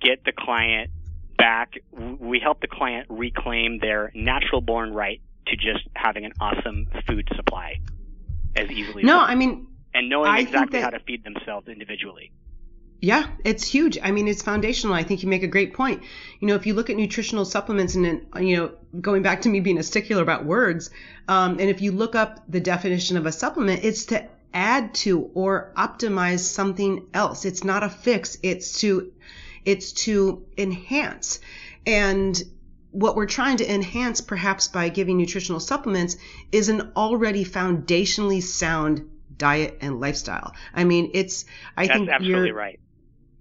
get 0.00 0.24
the 0.24 0.32
client 0.36 0.90
back. 1.36 1.74
We 1.92 2.40
help 2.40 2.60
the 2.60 2.68
client 2.68 3.06
reclaim 3.10 3.78
their 3.80 4.12
natural 4.14 4.60
born 4.60 4.92
right 4.92 5.20
to 5.46 5.56
just 5.56 5.86
having 5.94 6.24
an 6.24 6.32
awesome 6.40 6.86
food 7.06 7.28
supply 7.36 7.80
as 8.56 8.70
easily. 8.70 9.02
No, 9.02 9.18
I 9.18 9.34
mean, 9.34 9.68
and 9.94 10.08
knowing 10.08 10.30
I 10.30 10.40
exactly 10.40 10.80
think 10.80 10.84
how 10.84 10.90
to 10.90 11.00
feed 11.00 11.24
themselves 11.24 11.68
individually. 11.68 12.32
Yeah, 13.00 13.26
it's 13.44 13.64
huge. 13.64 13.98
I 14.02 14.12
mean, 14.12 14.28
it's 14.28 14.40
foundational. 14.40 14.94
I 14.94 15.02
think 15.02 15.22
you 15.22 15.28
make 15.28 15.42
a 15.42 15.48
great 15.48 15.74
point. 15.74 16.02
You 16.40 16.48
know, 16.48 16.54
if 16.54 16.64
you 16.66 16.72
look 16.72 16.88
at 16.88 16.96
nutritional 16.96 17.44
supplements 17.44 17.96
and, 17.96 18.26
you 18.40 18.56
know, 18.56 18.72
going 18.98 19.22
back 19.22 19.42
to 19.42 19.50
me 19.50 19.60
being 19.60 19.76
a 19.76 19.82
stickler 19.82 20.22
about 20.22 20.46
words, 20.46 20.90
um, 21.28 21.58
and 21.60 21.68
if 21.68 21.82
you 21.82 21.92
look 21.92 22.14
up 22.14 22.42
the 22.48 22.60
definition 22.60 23.18
of 23.18 23.26
a 23.26 23.32
supplement, 23.32 23.84
it's 23.84 24.06
to 24.06 24.26
add 24.54 24.94
to 24.94 25.30
or 25.34 25.72
optimize 25.76 26.38
something 26.38 27.06
else. 27.12 27.44
It's 27.44 27.62
not 27.62 27.82
a 27.82 27.90
fix. 27.90 28.38
It's 28.42 28.80
to, 28.80 29.12
it's 29.66 29.92
to 30.04 30.46
enhance. 30.56 31.40
And 31.84 32.42
what 32.94 33.16
we're 33.16 33.26
trying 33.26 33.56
to 33.56 33.74
enhance 33.74 34.20
perhaps 34.20 34.68
by 34.68 34.88
giving 34.88 35.18
nutritional 35.18 35.58
supplements 35.58 36.16
is 36.52 36.68
an 36.68 36.92
already 36.94 37.44
foundationally 37.44 38.40
sound 38.40 39.10
diet 39.36 39.78
and 39.80 39.98
lifestyle. 39.98 40.54
I 40.72 40.84
mean, 40.84 41.10
it's, 41.12 41.44
I 41.76 41.88
That's 41.88 41.98
think 41.98 42.08
absolutely 42.08 42.48
you're, 42.48 42.56
right. 42.56 42.80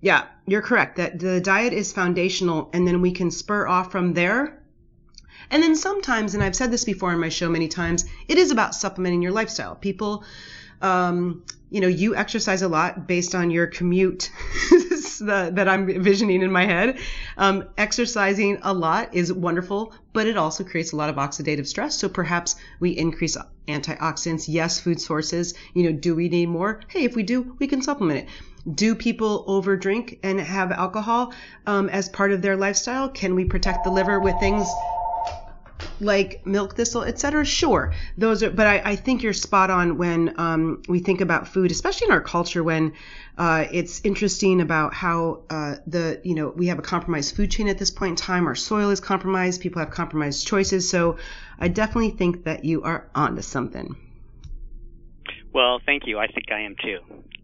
yeah, 0.02 0.24
you're 0.48 0.64
correct. 0.64 0.98
That 0.98 1.20
the 1.20 1.40
diet 1.40 1.72
is 1.72 1.94
foundational, 1.94 2.72
and 2.74 2.88
then 2.88 3.00
we 3.00 3.12
can 3.12 3.30
spur 3.30 3.68
off 3.68 3.92
from 3.92 4.16
there. 4.16 4.60
And 5.52 5.62
then 5.62 5.76
sometimes, 5.76 6.34
and 6.34 6.44
I've 6.44 6.56
said 6.56 6.72
this 6.72 6.84
before 6.84 7.14
in 7.14 7.20
my 7.20 7.30
show 7.30 7.48
many 7.48 7.68
times, 7.68 8.06
it 8.28 8.40
is 8.40 8.50
about 8.50 8.74
supplementing 8.74 9.22
your 9.22 9.34
lifestyle. 9.34 9.76
People, 9.76 10.24
um, 10.82 11.46
you 11.74 11.82
know, 11.82 11.88
you 11.88 12.16
exercise 12.16 12.62
a 12.62 12.68
lot 12.68 13.08
based 13.08 13.34
on 13.34 13.50
your 13.50 13.66
commute 13.66 14.30
that 15.22 15.68
I'm 15.68 15.90
envisioning 15.90 16.44
in 16.44 16.52
my 16.52 16.66
head. 16.66 17.00
Um, 17.36 17.68
exercising 17.80 18.60
a 18.62 18.72
lot 18.72 19.16
is 19.16 19.34
wonderful, 19.34 19.92
but 20.14 20.28
it 20.28 20.38
also 20.38 20.64
creates 20.64 20.92
a 20.92 20.96
lot 20.96 21.10
of 21.10 21.16
oxidative 21.16 21.66
stress. 21.66 21.98
So 21.98 22.10
perhaps 22.10 22.58
we 22.80 22.92
increase 22.92 23.36
antioxidants. 23.68 24.46
Yes, 24.48 24.80
food 24.80 25.02
sources. 25.02 25.56
You 25.74 25.92
know, 25.92 25.98
do 25.98 26.14
we 26.14 26.30
need 26.30 26.50
more? 26.50 26.82
Hey, 26.90 27.06
if 27.06 27.16
we 27.16 27.24
do, 27.24 27.56
we 27.58 27.66
can 27.66 27.82
supplement 27.82 28.20
it. 28.20 28.76
Do 28.76 28.94
people 28.94 29.44
overdrink 29.48 30.20
and 30.22 30.40
have 30.40 30.72
alcohol 30.72 31.34
um, 31.66 31.90
as 31.90 32.08
part 32.08 32.32
of 32.32 32.44
their 32.44 32.56
lifestyle? 32.56 33.10
Can 33.10 33.34
we 33.34 33.46
protect 33.46 33.84
the 33.84 33.90
liver 33.90 34.20
with 34.20 34.40
things 34.40 34.72
like 36.00 36.46
milk 36.46 36.76
thistle, 36.76 37.04
etc. 37.04 37.46
Sure, 37.46 37.94
those 38.18 38.44
are. 38.44 38.50
But 38.50 38.68
I, 38.68 38.82
I 38.84 38.96
think 38.96 39.24
you're 39.24 39.34
spot 39.34 39.70
on 39.70 39.98
when 39.98 40.40
um, 40.40 40.82
we 40.88 41.00
think 41.00 41.22
about 41.22 41.48
food, 41.48 41.72
especially 41.72 42.08
in 42.08 42.12
our 42.12 42.22
culture, 42.22 42.64
when 42.64 42.94
uh, 43.38 43.66
it's 43.72 44.02
interesting 44.04 44.62
about 44.62 44.94
how 44.94 45.44
uh, 45.50 45.76
the 45.88 46.22
you 46.24 46.36
know 46.36 46.50
we 46.50 46.68
have 46.68 46.80
a 46.80 46.84
compromised 46.84 47.36
food 47.36 47.52
chain 47.52 47.68
at 47.68 47.78
this 47.78 47.92
point 47.92 48.12
in 48.12 48.16
time. 48.16 48.48
Our 48.48 48.56
soil 48.56 48.90
is 48.90 49.00
compromised. 49.00 49.62
People 49.62 49.80
have 49.80 49.92
compromised 49.92 50.48
choices. 50.48 50.90
So 50.90 51.18
I 51.60 51.68
definitely 51.68 52.12
think 52.12 52.46
that 52.46 52.66
you 52.66 52.84
are 52.84 53.10
onto 53.16 53.42
something. 53.42 53.96
Well, 55.54 55.80
thank 55.86 56.08
you. 56.08 56.18
I 56.20 56.28
think 56.28 56.52
I 56.52 56.62
am 56.62 56.76
too. 56.82 57.00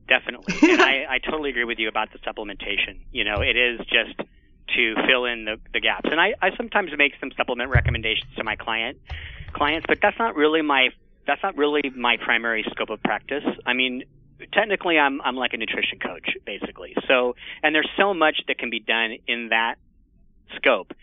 Definitely. 0.07 0.55
and 0.71 0.81
I, 0.81 1.05
I 1.07 1.19
totally 1.19 1.51
agree 1.51 1.65
with 1.65 1.77
you 1.77 1.87
about 1.87 2.09
the 2.11 2.19
supplementation. 2.19 2.99
You 3.11 3.23
know, 3.23 3.41
it 3.41 3.55
is 3.55 3.79
just 3.87 4.19
to 4.75 4.95
fill 5.07 5.25
in 5.25 5.45
the, 5.45 5.57
the 5.73 5.79
gaps. 5.79 6.09
And 6.11 6.19
I, 6.19 6.33
I 6.41 6.55
sometimes 6.55 6.91
make 6.97 7.13
some 7.19 7.31
supplement 7.37 7.69
recommendations 7.69 8.33
to 8.37 8.43
my 8.43 8.55
client 8.55 8.97
clients, 9.53 9.85
but 9.87 9.99
that's 10.01 10.17
not 10.19 10.35
really 10.35 10.61
my 10.61 10.89
that's 11.27 11.43
not 11.43 11.55
really 11.57 11.81
my 11.95 12.17
primary 12.17 12.65
scope 12.71 12.89
of 12.89 13.01
practice. 13.03 13.43
I 13.65 13.73
mean, 13.73 14.03
technically 14.53 14.97
I'm 14.97 15.21
I'm 15.21 15.35
like 15.35 15.53
a 15.53 15.57
nutrition 15.57 15.99
coach 15.99 16.29
basically. 16.45 16.95
So, 17.07 17.35
and 17.63 17.73
there's 17.73 17.89
so 17.97 18.13
much 18.13 18.41
that 18.47 18.57
can 18.57 18.69
be 18.69 18.79
done 18.79 19.17
in 19.27 19.49
that 19.49 19.75
scope. 20.55 20.93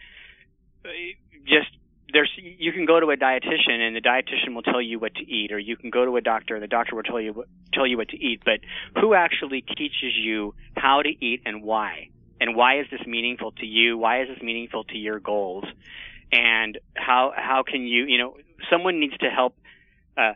Just 1.45 1.69
there's 2.13 2.31
you 2.37 2.73
can 2.73 2.87
go 2.87 3.01
to 3.01 3.11
a 3.11 3.17
dietitian 3.17 3.81
and 3.81 3.97
the 3.97 4.01
dietitian 4.01 4.55
will 4.55 4.63
tell 4.63 4.81
you 4.81 4.99
what 4.99 5.15
to 5.15 5.23
eat 5.23 5.53
or 5.53 5.59
you 5.59 5.77
can 5.77 5.91
go 5.91 6.05
to 6.05 6.17
a 6.17 6.21
doctor 6.21 6.55
and 6.55 6.63
the 6.63 6.69
doctor 6.69 6.95
will 6.95 7.03
tell 7.03 7.21
you 7.21 7.45
tell 7.73 7.87
you 7.87 7.97
what 7.97 8.09
to 8.09 8.17
eat 8.17 8.41
but 8.45 8.61
who 9.01 9.15
actually 9.15 9.63
teaches 9.63 10.15
you 10.15 10.55
how 10.77 11.03
to 11.03 11.09
eat 11.25 11.43
and 11.45 11.63
why 11.63 12.09
and 12.41 12.55
why 12.55 12.81
is 12.81 12.87
this 12.91 13.07
meaningful 13.07 13.53
to 13.53 13.67
you? 13.67 13.99
Why 13.99 14.23
is 14.23 14.29
this 14.29 14.43
meaningful 14.43 14.85
to 14.85 14.97
your 14.97 15.21
goals? 15.21 15.65
And 16.33 16.79
how 16.95 17.33
how 17.37 17.63
can 17.63 17.83
you 17.83 18.05
you 18.05 18.19
know 18.19 18.37
someone 18.71 19.01
needs 19.01 19.17
to 19.19 19.31
help 19.31 19.57
uh, 20.17 20.33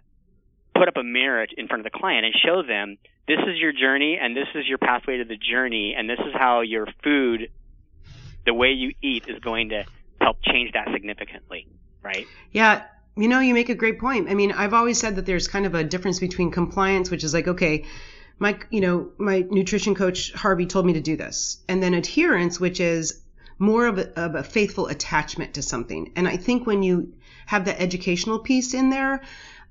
put 0.74 0.88
up 0.88 0.96
a 0.96 1.02
mirror 1.02 1.46
in 1.56 1.68
front 1.68 1.84
of 1.84 1.92
the 1.92 1.98
client 1.98 2.24
and 2.24 2.34
show 2.34 2.62
them 2.62 2.96
this 3.26 3.40
is 3.40 3.58
your 3.58 3.72
journey 3.72 4.18
and 4.20 4.36
this 4.36 4.48
is 4.54 4.66
your 4.66 4.78
pathway 4.78 5.18
to 5.18 5.24
the 5.24 5.36
journey 5.36 5.94
and 5.96 6.08
this 6.08 6.18
is 6.20 6.32
how 6.32 6.60
your 6.60 6.86
food 7.02 7.50
the 8.46 8.54
way 8.54 8.70
you 8.70 8.92
eat 9.02 9.24
is 9.28 9.38
going 9.40 9.70
to 9.70 9.84
help 10.20 10.38
change 10.42 10.72
that 10.72 10.88
significantly 10.92 11.66
right? 12.02 12.26
Yeah, 12.52 12.82
you 13.16 13.28
know, 13.28 13.40
you 13.40 13.54
make 13.54 13.68
a 13.68 13.74
great 13.74 13.98
point. 13.98 14.30
I 14.30 14.34
mean, 14.34 14.52
I've 14.52 14.74
always 14.74 14.98
said 14.98 15.16
that 15.16 15.26
there's 15.26 15.48
kind 15.48 15.66
of 15.66 15.74
a 15.74 15.84
difference 15.84 16.18
between 16.18 16.50
compliance, 16.50 17.10
which 17.10 17.24
is 17.24 17.34
like, 17.34 17.48
okay, 17.48 17.84
my, 18.40 18.58
you 18.70 18.80
know, 18.80 19.10
my 19.18 19.46
nutrition 19.48 19.94
coach 19.94 20.32
Harvey 20.32 20.66
told 20.66 20.86
me 20.86 20.94
to 20.94 21.00
do 21.00 21.16
this, 21.16 21.58
and 21.68 21.80
then 21.80 21.94
adherence, 21.94 22.58
which 22.58 22.80
is 22.80 23.20
more 23.58 23.86
of 23.86 23.98
a, 23.98 24.18
of 24.18 24.34
a 24.34 24.42
faithful 24.42 24.88
attachment 24.88 25.54
to 25.54 25.62
something. 25.62 26.10
And 26.16 26.26
I 26.26 26.38
think 26.38 26.66
when 26.66 26.82
you 26.82 27.12
have 27.46 27.64
the 27.64 27.80
educational 27.80 28.38
piece 28.38 28.74
in 28.74 28.90
there, 28.90 29.22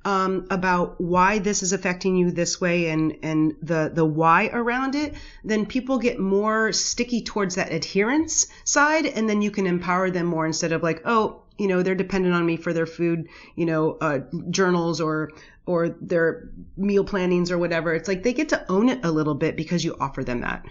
um, 0.05 0.47
about 0.49 1.01
why 1.01 1.39
this 1.39 1.61
is 1.61 1.73
affecting 1.73 2.15
you 2.15 2.31
this 2.31 2.61
way 2.61 2.89
and 2.89 3.17
and 3.21 3.55
the 3.61 3.91
the 3.93 4.05
why 4.05 4.49
around 4.53 4.95
it, 4.95 5.15
then 5.43 5.65
people 5.65 5.97
get 5.97 6.19
more 6.19 6.71
sticky 6.71 7.23
towards 7.23 7.55
that 7.55 7.73
adherence 7.73 8.47
side, 8.63 9.05
and 9.05 9.27
then 9.29 9.41
you 9.41 9.51
can 9.51 9.67
empower 9.67 10.09
them 10.09 10.27
more 10.27 10.45
instead 10.45 10.71
of 10.71 10.83
like, 10.83 11.01
oh, 11.05 11.41
you 11.57 11.67
know, 11.67 11.83
they're 11.83 11.95
dependent 11.95 12.33
on 12.33 12.45
me 12.45 12.55
for 12.55 12.71
their 12.71 12.85
food, 12.85 13.27
you 13.55 13.65
know, 13.65 13.97
uh, 13.99 14.19
journals 14.49 15.01
or 15.01 15.31
or 15.69 15.89
their 16.01 16.49
meal 16.75 17.03
plannings 17.03 17.51
or 17.51 17.59
whatever. 17.59 17.93
It's 17.93 18.07
like 18.07 18.23
they 18.23 18.33
get 18.33 18.49
to 18.49 18.71
own 18.71 18.89
it 18.89 19.05
a 19.05 19.11
little 19.11 19.35
bit 19.35 19.55
because 19.55 19.85
you 19.85 19.95
offer 19.99 20.23
them 20.23 20.41
that. 20.41 20.65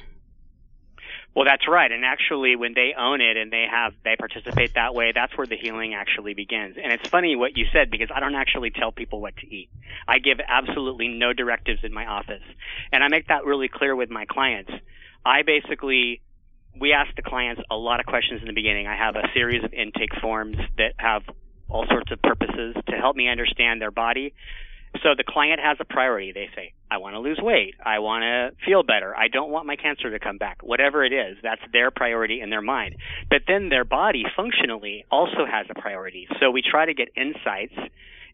Well, 1.36 1.44
that's 1.44 1.68
right. 1.68 1.92
And 1.92 2.04
actually, 2.04 2.56
when 2.56 2.74
they 2.74 2.94
own 2.98 3.20
it 3.20 3.36
and 3.36 3.52
they 3.52 3.64
have 3.70 3.92
they 4.02 4.16
participate 4.16 4.74
that 4.74 4.96
way, 4.96 5.12
that's 5.14 5.38
where 5.38 5.46
the 5.46 5.56
healing 5.56 5.94
actually 5.94 6.34
begins. 6.34 6.76
And 6.82 6.92
it's 6.92 7.08
funny 7.08 7.36
what 7.36 7.56
you 7.56 7.66
said 7.72 7.92
because 7.92 8.08
I 8.12 8.18
don't 8.18 8.34
actually 8.34 8.70
tell 8.70 8.90
people 8.90 9.20
what 9.20 9.36
to 9.36 9.46
eat. 9.46 9.70
I 10.08 10.18
give 10.18 10.38
absolutely 10.44 11.06
no 11.06 11.32
directives 11.32 11.84
in 11.84 11.94
my 11.94 12.06
office, 12.06 12.42
and 12.90 13.04
I 13.04 13.08
make 13.08 13.28
that 13.28 13.44
really 13.44 13.68
clear 13.68 13.94
with 13.94 14.10
my 14.10 14.24
clients. 14.24 14.72
I 15.24 15.42
basically 15.42 16.22
we 16.80 16.92
ask 16.92 17.14
the 17.14 17.22
clients 17.22 17.62
a 17.70 17.76
lot 17.76 18.00
of 18.00 18.06
questions 18.06 18.40
in 18.40 18.48
the 18.48 18.52
beginning. 18.52 18.88
I 18.88 18.96
have 18.96 19.14
a 19.14 19.28
series 19.32 19.62
of 19.62 19.72
intake 19.72 20.16
forms 20.20 20.56
that 20.76 20.94
have 20.98 21.22
all 21.68 21.86
sorts 21.86 22.10
of 22.10 22.20
purposes 22.20 22.74
to 22.88 22.96
help 22.96 23.14
me 23.14 23.28
understand 23.28 23.80
their 23.80 23.92
body. 23.92 24.34
So 25.02 25.10
the 25.16 25.24
client 25.26 25.60
has 25.60 25.76
a 25.80 25.84
priority. 25.84 26.32
They 26.32 26.48
say, 26.54 26.72
I 26.90 26.98
want 26.98 27.14
to 27.14 27.20
lose 27.20 27.38
weight. 27.40 27.74
I 27.84 27.98
want 27.98 28.22
to 28.22 28.64
feel 28.64 28.82
better. 28.82 29.14
I 29.14 29.28
don't 29.28 29.50
want 29.50 29.66
my 29.66 29.76
cancer 29.76 30.10
to 30.10 30.18
come 30.18 30.38
back. 30.38 30.58
Whatever 30.62 31.04
it 31.04 31.12
is, 31.12 31.36
that's 31.42 31.60
their 31.72 31.90
priority 31.90 32.40
in 32.40 32.50
their 32.50 32.62
mind. 32.62 32.96
But 33.30 33.42
then 33.46 33.68
their 33.68 33.84
body 33.84 34.24
functionally 34.36 35.04
also 35.10 35.46
has 35.50 35.66
a 35.70 35.80
priority. 35.80 36.26
So 36.40 36.50
we 36.50 36.62
try 36.62 36.86
to 36.86 36.94
get 36.94 37.08
insights 37.16 37.74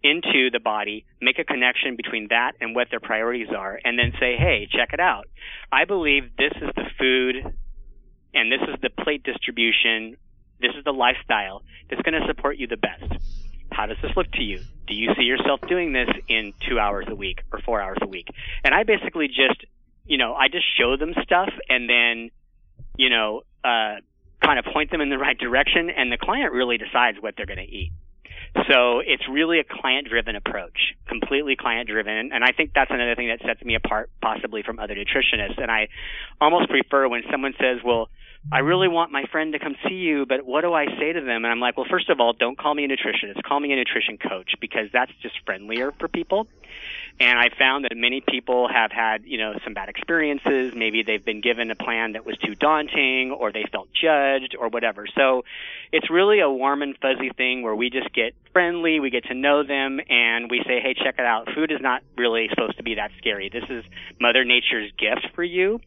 into 0.02 0.50
the 0.52 0.60
body, 0.60 1.06
make 1.20 1.38
a 1.38 1.44
connection 1.44 1.96
between 1.96 2.28
that 2.28 2.52
and 2.60 2.74
what 2.74 2.88
their 2.90 3.00
priorities 3.00 3.48
are, 3.56 3.80
and 3.82 3.98
then 3.98 4.12
say, 4.20 4.36
hey, 4.36 4.68
check 4.70 4.90
it 4.92 5.00
out. 5.00 5.24
I 5.72 5.86
believe 5.86 6.36
this 6.36 6.52
is 6.56 6.70
the 6.76 6.84
food 6.98 7.36
and 8.34 8.52
this 8.52 8.60
is 8.62 8.76
the 8.82 8.90
plate 9.02 9.22
distribution. 9.22 10.16
This 10.60 10.72
is 10.76 10.84
the 10.84 10.92
lifestyle 10.92 11.62
that's 11.88 12.02
going 12.02 12.20
to 12.20 12.26
support 12.26 12.58
you 12.58 12.66
the 12.66 12.76
best. 12.76 13.12
How 13.72 13.86
does 13.86 13.96
this 14.02 14.12
look 14.14 14.30
to 14.32 14.42
you? 14.42 14.60
Do 14.86 14.94
you 14.94 15.10
see 15.16 15.24
yourself 15.24 15.60
doing 15.66 15.92
this 15.92 16.08
in 16.28 16.52
two 16.68 16.78
hours 16.78 17.06
a 17.08 17.14
week 17.14 17.42
or 17.52 17.60
four 17.60 17.80
hours 17.80 17.98
a 18.02 18.06
week? 18.06 18.28
And 18.64 18.74
I 18.74 18.82
basically 18.82 19.28
just, 19.28 19.64
you 20.04 20.18
know, 20.18 20.34
I 20.34 20.48
just 20.48 20.64
show 20.78 20.96
them 20.96 21.14
stuff 21.22 21.50
and 21.68 21.88
then, 21.88 22.30
you 22.96 23.10
know, 23.10 23.42
uh, 23.64 23.96
kind 24.42 24.58
of 24.58 24.66
point 24.66 24.90
them 24.90 25.00
in 25.00 25.08
the 25.08 25.18
right 25.18 25.38
direction 25.38 25.90
and 25.90 26.12
the 26.12 26.18
client 26.18 26.52
really 26.52 26.76
decides 26.76 27.18
what 27.20 27.34
they're 27.36 27.46
going 27.46 27.58
to 27.58 27.70
eat. 27.70 27.92
So 28.68 29.00
it's 29.00 29.28
really 29.28 29.58
a 29.58 29.64
client 29.64 30.08
driven 30.08 30.36
approach, 30.36 30.94
completely 31.08 31.56
client 31.56 31.88
driven. 31.88 32.30
And 32.32 32.44
I 32.44 32.52
think 32.52 32.70
that's 32.72 32.90
another 32.90 33.16
thing 33.16 33.28
that 33.28 33.44
sets 33.44 33.62
me 33.64 33.74
apart 33.74 34.10
possibly 34.22 34.62
from 34.62 34.78
other 34.78 34.94
nutritionists. 34.94 35.60
And 35.60 35.70
I 35.70 35.88
almost 36.40 36.68
prefer 36.70 37.08
when 37.08 37.22
someone 37.32 37.54
says, 37.58 37.78
well, 37.84 38.10
I 38.52 38.58
really 38.58 38.88
want 38.88 39.10
my 39.10 39.24
friend 39.32 39.52
to 39.54 39.58
come 39.58 39.74
see 39.88 39.94
you, 39.94 40.26
but 40.26 40.44
what 40.44 40.60
do 40.60 40.72
I 40.74 40.86
say 40.98 41.12
to 41.12 41.20
them? 41.20 41.44
And 41.44 41.46
I'm 41.46 41.60
like, 41.60 41.76
well, 41.76 41.86
first 41.88 42.10
of 42.10 42.20
all, 42.20 42.34
don't 42.34 42.58
call 42.58 42.74
me 42.74 42.84
a 42.84 42.88
nutritionist. 42.88 43.42
Call 43.42 43.58
me 43.58 43.72
a 43.72 43.76
nutrition 43.76 44.18
coach 44.18 44.54
because 44.60 44.88
that's 44.92 45.12
just 45.22 45.34
friendlier 45.46 45.92
for 45.98 46.08
people. 46.08 46.46
And 47.18 47.38
I 47.38 47.48
found 47.56 47.84
that 47.84 47.96
many 47.96 48.20
people 48.20 48.68
have 48.68 48.90
had, 48.90 49.24
you 49.24 49.38
know, 49.38 49.54
some 49.64 49.72
bad 49.72 49.88
experiences. 49.88 50.74
Maybe 50.74 51.02
they've 51.02 51.24
been 51.24 51.40
given 51.40 51.70
a 51.70 51.74
plan 51.76 52.12
that 52.12 52.26
was 52.26 52.36
too 52.38 52.54
daunting 52.54 53.30
or 53.30 53.50
they 53.50 53.64
felt 53.70 53.88
judged 53.94 54.56
or 54.58 54.68
whatever. 54.68 55.06
So 55.06 55.44
it's 55.92 56.10
really 56.10 56.40
a 56.40 56.50
warm 56.50 56.82
and 56.82 56.96
fuzzy 56.98 57.30
thing 57.30 57.62
where 57.62 57.74
we 57.74 57.88
just 57.88 58.12
get 58.12 58.34
friendly, 58.52 59.00
we 59.00 59.10
get 59.10 59.24
to 59.26 59.34
know 59.34 59.62
them, 59.62 60.00
and 60.08 60.50
we 60.50 60.62
say, 60.66 60.80
hey, 60.80 60.94
check 60.94 61.14
it 61.18 61.24
out. 61.24 61.48
Food 61.54 61.70
is 61.70 61.80
not 61.80 62.02
really 62.18 62.48
supposed 62.50 62.76
to 62.76 62.82
be 62.82 62.96
that 62.96 63.12
scary. 63.18 63.48
This 63.48 63.64
is 63.70 63.84
Mother 64.20 64.44
Nature's 64.44 64.92
gift 64.98 65.34
for 65.34 65.44
you 65.44 65.80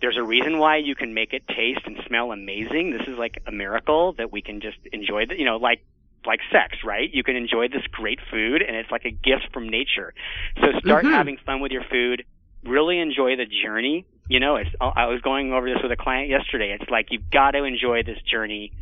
There's 0.00 0.16
a 0.16 0.22
reason 0.22 0.58
why 0.58 0.78
you 0.78 0.94
can 0.94 1.12
make 1.12 1.32
it 1.32 1.46
taste 1.48 1.80
and 1.84 1.96
smell 2.06 2.32
amazing. 2.32 2.90
This 2.90 3.06
is 3.06 3.18
like 3.18 3.42
a 3.46 3.52
miracle 3.52 4.14
that 4.14 4.32
we 4.32 4.40
can 4.40 4.60
just 4.60 4.78
enjoy 4.92 5.26
the, 5.26 5.38
you 5.38 5.44
know, 5.44 5.56
like 5.56 5.84
like 6.26 6.40
sex, 6.52 6.78
right? 6.84 7.08
You 7.12 7.22
can 7.22 7.36
enjoy 7.36 7.68
this 7.68 7.82
great 7.90 8.18
food 8.30 8.62
and 8.62 8.76
it's 8.76 8.90
like 8.90 9.04
a 9.04 9.10
gift 9.10 9.52
from 9.52 9.68
nature. 9.68 10.12
So 10.60 10.66
start 10.80 11.04
mm-hmm. 11.04 11.14
having 11.14 11.38
fun 11.44 11.60
with 11.60 11.72
your 11.72 11.84
food. 11.90 12.24
Really 12.64 12.98
enjoy 12.98 13.36
the 13.36 13.46
journey. 13.46 14.06
You 14.28 14.38
know, 14.38 14.56
it's, 14.56 14.70
I 14.80 15.06
was 15.06 15.20
going 15.22 15.52
over 15.52 15.68
this 15.68 15.82
with 15.82 15.90
a 15.90 15.96
client 15.96 16.28
yesterday. 16.28 16.76
It's 16.78 16.90
like 16.90 17.06
you've 17.10 17.30
got 17.30 17.52
to 17.52 17.64
enjoy 17.64 18.02
this 18.02 18.18
journey 18.30 18.72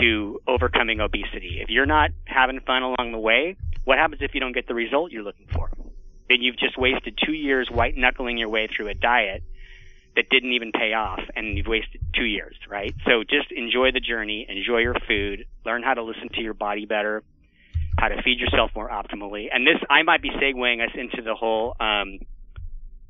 to 0.00 0.40
overcoming 0.48 1.00
obesity. 1.00 1.58
If 1.60 1.68
you're 1.68 1.86
not 1.86 2.10
having 2.24 2.60
fun 2.60 2.82
along 2.82 3.12
the 3.12 3.18
way, 3.18 3.56
what 3.84 3.98
happens 3.98 4.22
if 4.22 4.34
you 4.34 4.40
don't 4.40 4.52
get 4.52 4.66
the 4.66 4.74
result 4.74 5.12
you're 5.12 5.22
looking 5.22 5.46
for? 5.52 5.70
Then 6.28 6.40
you've 6.40 6.58
just 6.58 6.78
wasted 6.78 7.18
two 7.24 7.34
years 7.34 7.68
white 7.70 7.96
knuckling 7.96 8.38
your 8.38 8.48
way 8.48 8.68
through 8.74 8.88
a 8.88 8.94
diet 8.94 9.42
that 10.16 10.28
didn't 10.30 10.52
even 10.52 10.72
pay 10.72 10.92
off 10.92 11.20
and 11.34 11.56
you've 11.56 11.66
wasted 11.66 12.00
two 12.14 12.24
years, 12.24 12.56
right? 12.68 12.94
So 13.06 13.24
just 13.24 13.50
enjoy 13.50 13.90
the 13.92 14.00
journey, 14.00 14.46
enjoy 14.48 14.78
your 14.78 14.94
food, 15.06 15.46
learn 15.64 15.82
how 15.82 15.94
to 15.94 16.02
listen 16.02 16.28
to 16.34 16.40
your 16.40 16.54
body 16.54 16.86
better, 16.86 17.22
how 17.98 18.08
to 18.08 18.22
feed 18.22 18.38
yourself 18.38 18.70
more 18.74 18.88
optimally. 18.88 19.48
And 19.52 19.66
this, 19.66 19.76
I 19.90 20.02
might 20.02 20.22
be 20.22 20.30
segueing 20.30 20.84
us 20.84 20.92
into 20.94 21.22
the 21.22 21.34
whole, 21.34 21.76
um, 21.80 22.20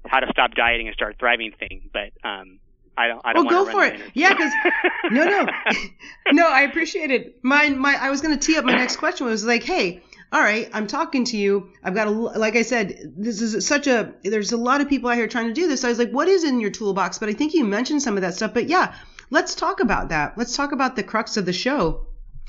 how 0.06 0.20
to 0.20 0.26
stop 0.30 0.54
dieting 0.54 0.86
and 0.86 0.94
start 0.94 1.16
thriving 1.18 1.52
thing, 1.52 1.90
but, 1.92 2.12
um, 2.28 2.58
I 2.96 3.08
don't. 3.08 3.20
I 3.24 3.32
don't 3.32 3.46
well, 3.46 3.64
go 3.64 3.72
for 3.72 3.84
it. 3.84 4.00
Yeah, 4.14 4.28
because 4.28 4.52
no, 5.10 5.24
no, 5.24 5.46
no. 6.32 6.46
I 6.46 6.62
appreciate 6.62 7.10
it. 7.10 7.42
My, 7.42 7.68
my. 7.70 7.96
I 8.00 8.10
was 8.10 8.20
going 8.20 8.38
to 8.38 8.46
tee 8.46 8.56
up 8.56 8.64
my 8.64 8.70
next 8.70 8.98
question. 8.98 9.26
Was 9.26 9.44
like, 9.44 9.64
hey, 9.64 10.00
all 10.32 10.40
right, 10.40 10.68
I'm 10.72 10.86
talking 10.86 11.24
to 11.26 11.36
you. 11.36 11.70
I've 11.82 11.94
got 11.94 12.08
a, 12.08 12.10
like 12.10 12.56
I 12.56 12.62
said, 12.62 13.14
this 13.16 13.40
is 13.40 13.66
such 13.66 13.86
a, 13.86 14.14
there's 14.22 14.52
a 14.52 14.56
lot 14.56 14.80
of 14.80 14.88
people 14.88 15.08
out 15.10 15.16
here 15.16 15.28
trying 15.28 15.48
to 15.48 15.54
do 15.54 15.68
this. 15.68 15.82
So 15.82 15.88
I 15.88 15.90
was 15.90 15.98
like, 15.98 16.10
what 16.10 16.28
is 16.28 16.44
in 16.44 16.60
your 16.60 16.70
toolbox? 16.70 17.18
But 17.18 17.28
I 17.28 17.32
think 17.32 17.54
you 17.54 17.64
mentioned 17.64 18.02
some 18.02 18.16
of 18.16 18.22
that 18.22 18.34
stuff. 18.34 18.52
But 18.52 18.68
yeah, 18.68 18.94
let's 19.30 19.54
talk 19.54 19.80
about 19.80 20.08
that. 20.08 20.36
Let's 20.36 20.56
talk 20.56 20.72
about 20.72 20.96
the 20.96 21.02
crux 21.02 21.36
of 21.36 21.46
the 21.46 21.52
show. 21.52 22.06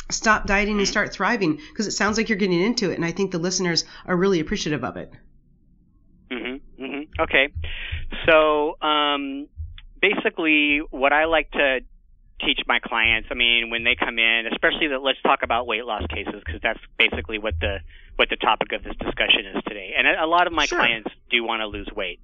Stop 0.10 0.46
dieting 0.46 0.77
and 0.77 0.88
start 0.88 1.13
thriving 1.13 1.55
because 1.55 1.88
it 1.88 1.91
sounds 1.91 2.17
like 2.17 2.29
you're 2.29 2.38
getting 2.38 2.62
into 2.62 2.91
it. 2.91 2.96
And 2.96 3.05
I 3.05 3.12
think 3.12 3.32
the 3.32 3.39
listeners 3.39 3.86
are 4.05 4.15
really 4.15 4.39
appreciative 4.39 4.84
of 4.84 4.98
it. 4.98 5.12
Mm-hmm, 6.32 6.84
mm-hmm. 6.84 7.22
Okay. 7.22 7.50
So, 8.27 8.77
um, 8.82 9.48
basically 10.01 10.82
what 10.91 11.13
I 11.13 11.25
like 11.25 11.51
to 11.51 11.79
teach 12.45 12.59
my 12.67 12.79
clients. 12.79 13.29
I 13.31 13.33
mean, 13.33 13.69
when 13.69 13.83
they 13.83 13.95
come 13.95 14.19
in, 14.19 14.47
especially 14.51 14.87
that 14.87 15.01
let's 15.01 15.21
talk 15.21 15.39
about 15.43 15.67
weight 15.67 15.85
loss 15.85 16.03
cases 16.07 16.41
because 16.45 16.61
that's 16.61 16.79
basically 16.97 17.39
what 17.39 17.55
the 17.59 17.79
what 18.15 18.29
the 18.29 18.37
topic 18.37 18.71
of 18.71 18.83
this 18.83 18.95
discussion 18.95 19.45
is 19.55 19.63
today. 19.67 19.93
And 19.97 20.07
a 20.07 20.25
lot 20.25 20.47
of 20.47 20.53
my 20.53 20.65
sure. 20.65 20.79
clients 20.79 21.09
do 21.29 21.43
want 21.43 21.61
to 21.61 21.67
lose 21.67 21.89
weight, 21.95 22.19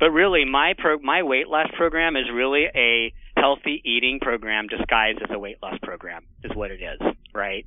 but 0.00 0.10
really 0.10 0.44
my 0.44 0.74
pro, 0.78 0.98
my 0.98 1.22
weight 1.22 1.48
loss 1.48 1.68
program 1.76 2.16
is 2.16 2.24
really 2.32 2.64
a 2.74 3.12
healthy 3.36 3.82
eating 3.84 4.20
program 4.20 4.68
disguised 4.68 5.20
as 5.22 5.28
a 5.30 5.38
weight 5.38 5.58
loss 5.62 5.78
program 5.82 6.24
is 6.42 6.54
what 6.54 6.70
it 6.70 6.80
is, 6.80 7.00
right? 7.34 7.66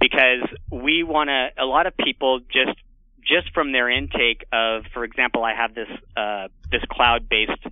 Because 0.00 0.48
we 0.70 1.02
want 1.02 1.28
to. 1.28 1.48
A 1.62 1.66
lot 1.66 1.86
of 1.86 1.96
people 1.96 2.40
just 2.40 2.78
just 3.28 3.52
from 3.52 3.72
their 3.72 3.90
intake 3.90 4.46
of, 4.52 4.84
for 4.94 5.04
example, 5.04 5.44
I 5.44 5.54
have 5.54 5.74
this 5.74 5.88
uh, 6.16 6.48
this 6.70 6.82
cloud 6.90 7.28
based 7.28 7.62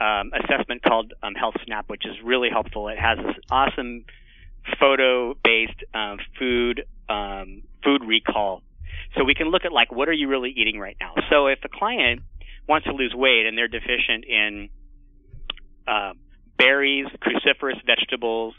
um, 0.00 0.32
assessment 0.32 0.82
called 0.82 1.12
um, 1.22 1.34
Health 1.34 1.54
Snap, 1.64 1.88
which 1.88 2.06
is 2.06 2.16
really 2.24 2.48
helpful. 2.50 2.88
It 2.88 2.98
has 2.98 3.18
this 3.18 3.36
awesome 3.50 4.04
photo-based 4.78 5.84
um, 5.94 6.18
food 6.38 6.84
um, 7.08 7.62
food 7.84 8.02
recall, 8.06 8.62
so 9.16 9.24
we 9.24 9.34
can 9.34 9.48
look 9.48 9.64
at 9.64 9.72
like 9.72 9.92
what 9.92 10.08
are 10.08 10.12
you 10.12 10.28
really 10.28 10.50
eating 10.50 10.78
right 10.78 10.96
now. 11.00 11.14
So 11.28 11.46
if 11.46 11.58
a 11.64 11.68
client 11.68 12.22
wants 12.68 12.86
to 12.86 12.92
lose 12.92 13.12
weight 13.14 13.46
and 13.46 13.58
they're 13.58 13.68
deficient 13.68 14.24
in 14.24 14.68
uh, 15.86 16.12
berries, 16.56 17.06
cruciferous 17.20 17.84
vegetables, 17.84 18.54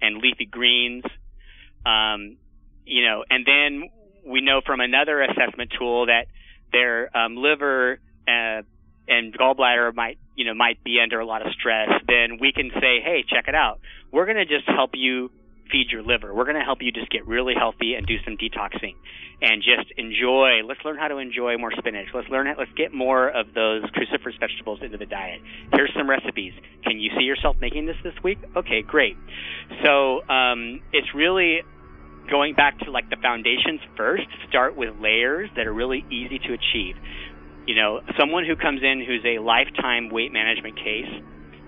and 0.00 0.16
leafy 0.18 0.46
greens, 0.46 1.04
um, 1.86 2.36
you 2.84 3.04
know, 3.06 3.24
and 3.30 3.46
then 3.46 3.90
we 4.26 4.40
know 4.40 4.60
from 4.64 4.80
another 4.80 5.22
assessment 5.22 5.72
tool 5.78 6.06
that 6.06 6.26
their 6.72 7.16
um, 7.16 7.36
liver 7.36 7.98
uh, 8.26 8.62
and 9.08 9.34
gallbladder 9.34 9.94
might 9.94 10.18
you 10.36 10.44
know 10.44 10.54
might 10.54 10.82
be 10.84 10.98
under 11.02 11.20
a 11.20 11.26
lot 11.26 11.44
of 11.44 11.52
stress, 11.52 11.88
then 12.06 12.38
we 12.40 12.52
can 12.52 12.70
say, 12.74 13.00
hey, 13.04 13.24
check 13.28 13.48
it 13.48 13.54
out. 13.54 13.80
We're 14.10 14.26
going 14.26 14.38
to 14.38 14.46
just 14.46 14.66
help 14.66 14.90
you 14.94 15.30
feed 15.70 15.88
your 15.90 16.02
liver. 16.02 16.34
We're 16.34 16.44
going 16.44 16.58
to 16.58 16.64
help 16.64 16.82
you 16.82 16.92
just 16.92 17.10
get 17.10 17.26
really 17.26 17.54
healthy 17.56 17.94
and 17.94 18.06
do 18.06 18.16
some 18.24 18.36
detoxing 18.36 18.94
and 19.40 19.62
just 19.62 19.90
enjoy. 19.96 20.62
Let's 20.64 20.80
learn 20.84 20.96
how 20.98 21.08
to 21.08 21.16
enjoy 21.16 21.56
more 21.56 21.72
spinach. 21.76 22.08
Let's 22.14 22.28
learn 22.28 22.46
it. 22.46 22.56
Let's 22.58 22.70
get 22.76 22.92
more 22.92 23.28
of 23.28 23.54
those 23.54 23.82
cruciferous 23.90 24.38
vegetables 24.38 24.80
into 24.82 24.98
the 24.98 25.06
diet. 25.06 25.40
Here's 25.72 25.92
some 25.96 26.08
recipes. 26.08 26.52
Can 26.84 27.00
you 27.00 27.10
see 27.16 27.24
yourself 27.24 27.56
making 27.60 27.86
this 27.86 27.96
this 28.04 28.14
week? 28.22 28.38
Okay, 28.54 28.82
great. 28.82 29.16
So 29.82 30.22
um, 30.28 30.82
it's 30.92 31.08
really 31.14 31.62
going 32.30 32.54
back 32.54 32.78
to 32.80 32.90
like 32.90 33.08
the 33.10 33.16
foundations 33.20 33.80
first. 33.96 34.28
Start 34.48 34.76
with 34.76 34.94
layers 35.00 35.50
that 35.56 35.66
are 35.66 35.74
really 35.74 36.04
easy 36.10 36.38
to 36.38 36.52
achieve 36.52 36.96
you 37.66 37.74
know, 37.74 38.00
someone 38.18 38.44
who 38.44 38.56
comes 38.56 38.82
in 38.82 39.04
who's 39.04 39.24
a 39.24 39.38
lifetime 39.38 40.08
weight 40.10 40.32
management 40.32 40.76
case 40.76 41.10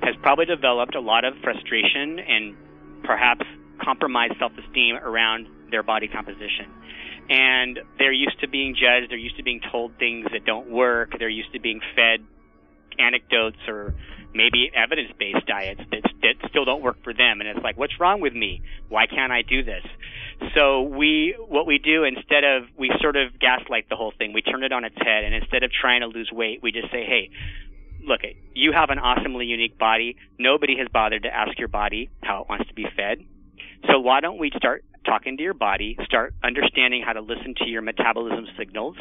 has 0.02 0.14
probably 0.22 0.46
developed 0.46 0.94
a 0.94 1.00
lot 1.00 1.24
of 1.24 1.34
frustration 1.42 2.18
and 2.18 2.56
perhaps 3.04 3.46
compromised 3.82 4.34
self-esteem 4.38 4.96
around 4.96 5.46
their 5.70 5.82
body 5.82 6.08
composition. 6.08 6.66
And 7.28 7.78
they're 7.98 8.12
used 8.12 8.40
to 8.40 8.48
being 8.48 8.74
judged, 8.74 9.10
they're 9.10 9.18
used 9.18 9.36
to 9.38 9.42
being 9.42 9.60
told 9.72 9.96
things 9.98 10.26
that 10.32 10.44
don't 10.44 10.68
work, 10.68 11.12
they're 11.18 11.28
used 11.28 11.52
to 11.52 11.60
being 11.60 11.80
fed 11.94 12.20
anecdotes 12.98 13.58
or 13.66 13.94
maybe 14.34 14.70
evidence-based 14.74 15.46
diets 15.46 15.80
that, 15.90 16.02
that 16.22 16.48
still 16.50 16.64
don't 16.64 16.82
work 16.82 17.02
for 17.04 17.14
them. 17.14 17.40
And 17.40 17.48
it's 17.48 17.62
like, 17.62 17.78
what's 17.78 17.98
wrong 18.00 18.20
with 18.20 18.34
me? 18.34 18.62
Why 18.88 19.06
can't 19.06 19.32
I 19.32 19.42
do 19.42 19.62
this? 19.62 19.84
So 20.54 20.82
we, 20.82 21.36
what 21.38 21.66
we 21.66 21.78
do 21.78 22.04
instead 22.04 22.44
of, 22.44 22.64
we 22.76 22.92
sort 23.00 23.16
of 23.16 23.38
gaslight 23.38 23.88
the 23.88 23.96
whole 23.96 24.12
thing. 24.18 24.32
We 24.32 24.42
turn 24.42 24.64
it 24.64 24.72
on 24.72 24.84
its 24.84 24.96
head, 24.96 25.24
and 25.24 25.34
instead 25.34 25.62
of 25.62 25.70
trying 25.70 26.00
to 26.00 26.08
lose 26.08 26.30
weight, 26.32 26.60
we 26.62 26.72
just 26.72 26.90
say, 26.90 27.04
hey, 27.06 27.30
look, 28.06 28.20
you 28.54 28.72
have 28.72 28.90
an 28.90 28.98
awesomely 28.98 29.46
unique 29.46 29.78
body. 29.78 30.16
Nobody 30.38 30.76
has 30.78 30.88
bothered 30.92 31.22
to 31.22 31.34
ask 31.34 31.58
your 31.58 31.68
body 31.68 32.10
how 32.22 32.42
it 32.42 32.48
wants 32.48 32.68
to 32.68 32.74
be 32.74 32.86
fed. 32.96 33.24
So 33.90 34.00
why 34.00 34.20
don't 34.20 34.38
we 34.38 34.50
start 34.56 34.84
talking 35.04 35.36
to 35.36 35.42
your 35.42 35.54
body, 35.54 35.96
start 36.04 36.34
understanding 36.42 37.02
how 37.04 37.12
to 37.12 37.20
listen 37.20 37.54
to 37.58 37.66
your 37.66 37.82
metabolism 37.82 38.46
signals, 38.58 38.96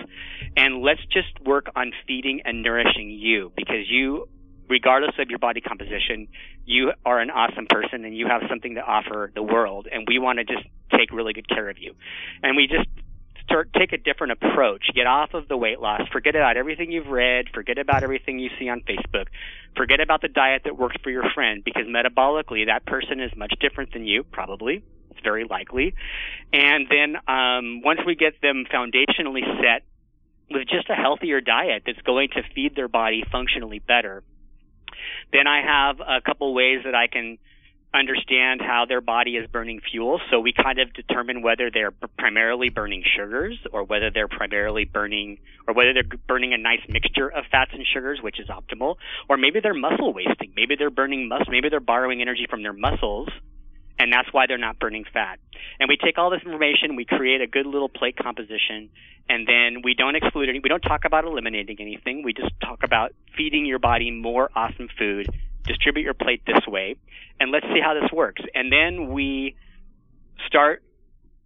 and 0.57 0.81
let's 0.81 0.99
just 1.11 1.39
work 1.45 1.67
on 1.75 1.91
feeding 2.05 2.41
and 2.45 2.61
nourishing 2.61 3.09
you 3.09 3.51
because 3.55 3.89
you 3.89 4.27
regardless 4.73 5.13
of 5.19 5.29
your 5.29 5.37
body 5.37 5.61
composition, 5.61 6.27
you 6.65 6.91
are 7.05 7.19
an 7.19 7.29
awesome 7.29 7.67
person 7.69 8.03
and 8.05 8.17
you 8.17 8.25
have 8.25 8.41
something 8.49 8.73
to 8.73 8.81
offer 8.81 9.31
the 9.35 9.43
world. 9.43 9.87
And 9.89 10.07
we 10.07 10.17
want 10.17 10.39
to 10.39 10.45
just 10.45 10.65
take 10.97 11.11
really 11.13 11.31
good 11.31 11.47
care 11.47 11.69
of 11.69 11.77
you. 11.77 11.93
And 12.41 12.57
we 12.57 12.65
just 12.65 12.89
start 13.43 13.69
take 13.77 13.93
a 13.93 13.97
different 13.97 14.33
approach. 14.33 14.89
Get 14.95 15.05
off 15.05 15.35
of 15.35 15.47
the 15.47 15.55
weight 15.55 15.79
loss. 15.79 16.01
Forget 16.11 16.35
about 16.35 16.57
everything 16.57 16.91
you've 16.91 17.07
read. 17.07 17.45
Forget 17.53 17.77
about 17.77 18.01
everything 18.01 18.39
you 18.39 18.49
see 18.57 18.67
on 18.67 18.81
Facebook. 18.81 19.27
Forget 19.77 19.99
about 19.99 20.21
the 20.21 20.27
diet 20.27 20.63
that 20.65 20.75
works 20.75 20.95
for 21.03 21.11
your 21.11 21.25
friend 21.35 21.63
because 21.63 21.83
metabolically 21.85 22.65
that 22.65 22.83
person 22.87 23.19
is 23.19 23.31
much 23.37 23.53
different 23.59 23.93
than 23.93 24.07
you, 24.07 24.23
probably. 24.23 24.83
It's 25.11 25.19
very 25.23 25.45
likely. 25.47 25.93
And 26.51 26.87
then 26.89 27.17
um, 27.27 27.83
once 27.83 27.99
we 28.07 28.15
get 28.15 28.41
them 28.41 28.65
foundationally 28.73 29.45
set 29.61 29.83
with 30.49 30.67
just 30.67 30.89
a 30.89 30.95
healthier 30.95 31.41
diet 31.41 31.83
that's 31.85 32.01
going 32.01 32.29
to 32.29 32.41
feed 32.55 32.75
their 32.75 32.87
body 32.87 33.23
functionally 33.31 33.77
better, 33.77 34.23
then 35.31 35.47
I 35.47 35.61
have 35.61 35.99
a 35.99 36.21
couple 36.21 36.53
ways 36.53 36.81
that 36.85 36.95
I 36.95 37.07
can 37.07 37.37
understand 37.93 38.59
how 38.61 38.85
their 38.87 39.01
body 39.01 39.37
is 39.37 39.47
burning 39.51 39.79
fuel. 39.79 40.19
So 40.31 40.39
we 40.39 40.51
kind 40.51 40.79
of 40.79 40.91
determine 40.93 41.41
whether 41.43 41.69
they're 41.71 41.91
primarily 42.17 42.69
burning 42.69 43.03
sugars 43.15 43.57
or 43.71 43.83
whether 43.83 44.09
they're 44.09 44.27
primarily 44.27 44.85
burning 44.85 45.37
or 45.67 45.75
whether 45.75 45.93
they're 45.93 46.17
burning 46.27 46.53
a 46.53 46.57
nice 46.57 46.81
mixture 46.89 47.29
of 47.29 47.45
fats 47.51 47.71
and 47.73 47.85
sugars, 47.85 48.19
which 48.21 48.39
is 48.39 48.47
optimal. 48.47 48.95
Or 49.29 49.37
maybe 49.37 49.59
they're 49.59 49.75
muscle 49.75 50.11
wasting. 50.11 50.53
Maybe 50.55 50.75
they're 50.75 50.89
burning 50.89 51.27
muscle. 51.27 51.51
Maybe 51.51 51.69
they're 51.69 51.79
borrowing 51.79 52.21
energy 52.21 52.47
from 52.49 52.63
their 52.63 52.73
muscles 52.73 53.29
and 53.99 54.11
that's 54.11 54.31
why 54.31 54.45
they're 54.47 54.57
not 54.57 54.79
burning 54.79 55.05
fat. 55.11 55.39
And 55.79 55.87
we 55.87 55.97
take 55.97 56.17
all 56.17 56.29
this 56.29 56.41
information, 56.45 56.95
we 56.95 57.05
create 57.05 57.41
a 57.41 57.47
good 57.47 57.65
little 57.65 57.89
plate 57.89 58.17
composition, 58.17 58.89
and 59.29 59.47
then 59.47 59.81
we 59.83 59.93
don't 59.93 60.15
exclude 60.15 60.49
any, 60.49 60.59
we 60.59 60.69
don't 60.69 60.81
talk 60.81 61.05
about 61.05 61.25
eliminating 61.25 61.77
anything. 61.79 62.23
We 62.23 62.33
just 62.33 62.51
talk 62.61 62.83
about 62.83 63.13
feeding 63.37 63.65
your 63.65 63.79
body 63.79 64.11
more 64.11 64.49
awesome 64.55 64.89
food, 64.97 65.27
distribute 65.63 66.03
your 66.03 66.13
plate 66.13 66.41
this 66.45 66.65
way, 66.67 66.95
and 67.39 67.51
let's 67.51 67.65
see 67.67 67.79
how 67.83 67.93
this 67.93 68.11
works. 68.11 68.41
And 68.53 68.71
then 68.71 69.11
we 69.11 69.55
start 70.47 70.83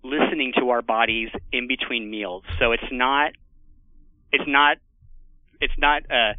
listening 0.04 0.54
to 0.58 0.70
our 0.70 0.82
bodies 0.82 1.30
in 1.52 1.68
between 1.68 2.10
meals. 2.10 2.44
So 2.60 2.72
it's 2.72 2.92
not, 2.92 3.32
it's 4.32 4.48
not, 4.48 4.78
it's 5.60 5.74
not, 5.78 6.04
uh, 6.10 6.34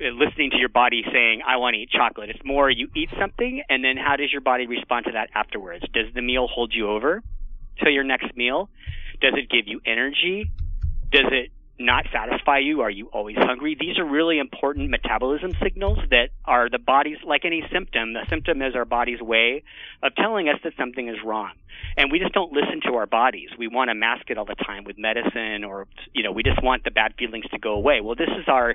Uh, 0.00 0.08
listening 0.08 0.50
to 0.50 0.56
your 0.56 0.68
body 0.68 1.04
saying, 1.12 1.42
I 1.46 1.56
want 1.58 1.74
to 1.74 1.80
eat 1.80 1.90
chocolate. 1.90 2.28
It's 2.28 2.44
more 2.44 2.68
you 2.68 2.88
eat 2.96 3.10
something 3.16 3.62
and 3.68 3.84
then 3.84 3.96
how 3.96 4.16
does 4.16 4.32
your 4.32 4.40
body 4.40 4.66
respond 4.66 5.06
to 5.06 5.12
that 5.12 5.30
afterwards? 5.36 5.84
Does 5.92 6.12
the 6.12 6.20
meal 6.20 6.48
hold 6.48 6.72
you 6.74 6.90
over 6.90 7.22
till 7.80 7.92
your 7.92 8.02
next 8.02 8.36
meal? 8.36 8.68
Does 9.20 9.34
it 9.36 9.48
give 9.48 9.68
you 9.68 9.80
energy? 9.86 10.50
Does 11.12 11.26
it 11.30 11.52
not 11.78 12.06
satisfy 12.12 12.58
you? 12.58 12.80
Are 12.80 12.90
you 12.90 13.06
always 13.06 13.36
hungry? 13.36 13.76
These 13.78 13.98
are 13.98 14.04
really 14.04 14.40
important 14.40 14.90
metabolism 14.90 15.52
signals 15.62 15.98
that 16.10 16.30
are 16.44 16.68
the 16.68 16.78
body's, 16.78 17.18
like 17.24 17.44
any 17.44 17.62
symptom, 17.72 18.14
the 18.14 18.26
symptom 18.28 18.62
is 18.62 18.74
our 18.74 18.84
body's 18.84 19.20
way 19.20 19.62
of 20.02 20.14
telling 20.16 20.48
us 20.48 20.56
that 20.64 20.72
something 20.76 21.08
is 21.08 21.16
wrong. 21.24 21.52
And 21.96 22.10
we 22.10 22.18
just 22.18 22.32
don't 22.32 22.52
listen 22.52 22.80
to 22.88 22.94
our 22.96 23.06
bodies. 23.06 23.50
We 23.56 23.68
want 23.68 23.90
to 23.90 23.94
mask 23.94 24.30
it 24.30 24.38
all 24.38 24.44
the 24.44 24.56
time 24.56 24.82
with 24.82 24.98
medicine 24.98 25.62
or, 25.62 25.86
you 26.12 26.24
know, 26.24 26.32
we 26.32 26.42
just 26.42 26.62
want 26.62 26.82
the 26.82 26.90
bad 26.90 27.14
feelings 27.16 27.46
to 27.52 27.58
go 27.58 27.74
away. 27.74 28.00
Well, 28.00 28.16
this 28.16 28.30
is 28.30 28.48
our, 28.48 28.74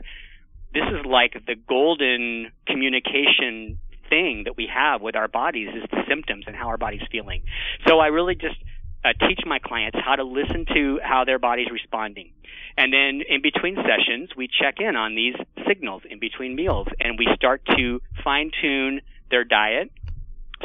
this 0.73 0.83
is 0.83 1.05
like 1.05 1.33
the 1.45 1.55
golden 1.55 2.51
communication 2.67 3.79
thing 4.09 4.43
that 4.45 4.57
we 4.57 4.67
have 4.73 5.01
with 5.01 5.15
our 5.15 5.27
bodies 5.27 5.69
is 5.75 5.83
the 5.91 6.03
symptoms 6.07 6.45
and 6.47 6.55
how 6.55 6.67
our 6.67 6.77
body's 6.77 7.01
feeling. 7.11 7.43
So 7.87 7.99
I 7.99 8.07
really 8.07 8.35
just 8.35 8.57
uh, 9.03 9.09
teach 9.27 9.39
my 9.45 9.59
clients 9.59 9.97
how 10.03 10.15
to 10.15 10.23
listen 10.23 10.65
to 10.73 10.99
how 11.03 11.25
their 11.25 11.39
body's 11.39 11.69
responding. 11.71 12.31
And 12.77 12.93
then 12.93 13.21
in 13.27 13.41
between 13.41 13.75
sessions, 13.75 14.29
we 14.35 14.47
check 14.47 14.75
in 14.79 14.95
on 14.95 15.15
these 15.15 15.35
signals 15.67 16.03
in 16.09 16.19
between 16.19 16.55
meals 16.55 16.87
and 16.99 17.17
we 17.17 17.27
start 17.35 17.61
to 17.77 18.01
fine 18.23 18.51
tune 18.61 19.01
their 19.29 19.43
diet 19.43 19.91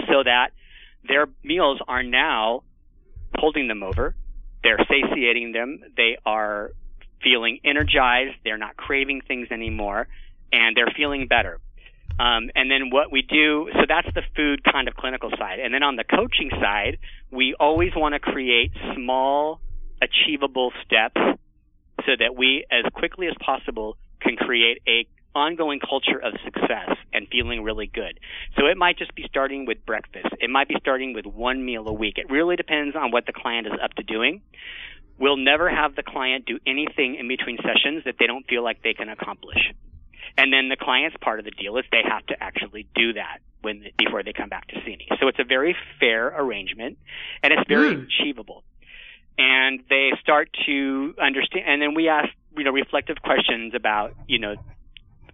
so 0.08 0.22
that 0.24 0.50
their 1.06 1.28
meals 1.42 1.80
are 1.86 2.02
now 2.02 2.62
holding 3.36 3.68
them 3.68 3.82
over. 3.82 4.14
They're 4.62 4.84
satiating 4.88 5.52
them. 5.52 5.80
They 5.96 6.16
are 6.24 6.72
feeling 7.24 7.58
energized. 7.64 8.36
They're 8.44 8.58
not 8.58 8.76
craving 8.76 9.22
things 9.26 9.48
anymore 9.50 10.06
and 10.52 10.76
they're 10.76 10.92
feeling 10.96 11.26
better. 11.26 11.58
Um, 12.18 12.50
and 12.54 12.70
then 12.70 12.90
what 12.90 13.10
we 13.10 13.22
do, 13.22 13.68
so 13.72 13.80
that's 13.88 14.06
the 14.14 14.22
food 14.36 14.62
kind 14.62 14.86
of 14.86 14.94
clinical 14.94 15.30
side. 15.36 15.58
And 15.58 15.74
then 15.74 15.82
on 15.82 15.96
the 15.96 16.04
coaching 16.04 16.50
side, 16.60 16.98
we 17.30 17.56
always 17.58 17.90
want 17.96 18.14
to 18.14 18.20
create 18.20 18.70
small, 18.94 19.60
achievable 20.00 20.72
steps 20.84 21.20
so 22.06 22.12
that 22.18 22.36
we, 22.36 22.64
as 22.70 22.84
quickly 22.92 23.26
as 23.26 23.34
possible, 23.44 23.96
can 24.20 24.36
create 24.36 24.80
a 24.86 25.06
ongoing 25.34 25.80
culture 25.80 26.20
of 26.22 26.34
success 26.44 26.96
and 27.12 27.26
feeling 27.28 27.64
really 27.64 27.90
good. 27.92 28.20
So 28.56 28.66
it 28.66 28.76
might 28.76 28.96
just 28.96 29.14
be 29.16 29.24
starting 29.28 29.66
with 29.66 29.84
breakfast. 29.84 30.28
It 30.40 30.48
might 30.48 30.68
be 30.68 30.76
starting 30.78 31.12
with 31.12 31.26
one 31.26 31.64
meal 31.64 31.88
a 31.88 31.92
week. 31.92 32.18
It 32.18 32.30
really 32.30 32.54
depends 32.54 32.94
on 32.94 33.10
what 33.10 33.26
the 33.26 33.32
client 33.32 33.66
is 33.66 33.72
up 33.82 33.94
to 33.94 34.04
doing. 34.04 34.42
We'll 35.24 35.38
never 35.38 35.70
have 35.70 35.96
the 35.96 36.02
client 36.02 36.44
do 36.44 36.58
anything 36.66 37.14
in 37.14 37.28
between 37.28 37.56
sessions 37.56 38.04
that 38.04 38.16
they 38.18 38.26
don't 38.26 38.46
feel 38.46 38.62
like 38.62 38.82
they 38.82 38.92
can 38.92 39.08
accomplish. 39.08 39.72
And 40.36 40.52
then 40.52 40.68
the 40.68 40.76
client's 40.76 41.16
part 41.18 41.38
of 41.38 41.46
the 41.46 41.50
deal 41.50 41.78
is 41.78 41.86
they 41.90 42.02
have 42.06 42.26
to 42.26 42.34
actually 42.38 42.86
do 42.94 43.14
that 43.14 43.38
when 43.62 43.86
before 43.96 44.22
they 44.22 44.34
come 44.34 44.50
back 44.50 44.68
to 44.68 44.74
see 44.84 44.94
me. 44.94 45.08
So 45.18 45.28
it's 45.28 45.38
a 45.38 45.44
very 45.44 45.74
fair 45.98 46.28
arrangement 46.28 46.98
and 47.42 47.54
it's 47.54 47.66
very 47.66 47.96
mm. 47.96 48.04
achievable. 48.04 48.64
And 49.38 49.80
they 49.88 50.10
start 50.20 50.50
to 50.66 51.14
understand 51.18 51.64
and 51.68 51.80
then 51.80 51.94
we 51.94 52.10
ask, 52.10 52.28
you 52.58 52.64
know, 52.64 52.72
reflective 52.72 53.16
questions 53.22 53.72
about, 53.74 54.12
you 54.28 54.40
know, 54.40 54.56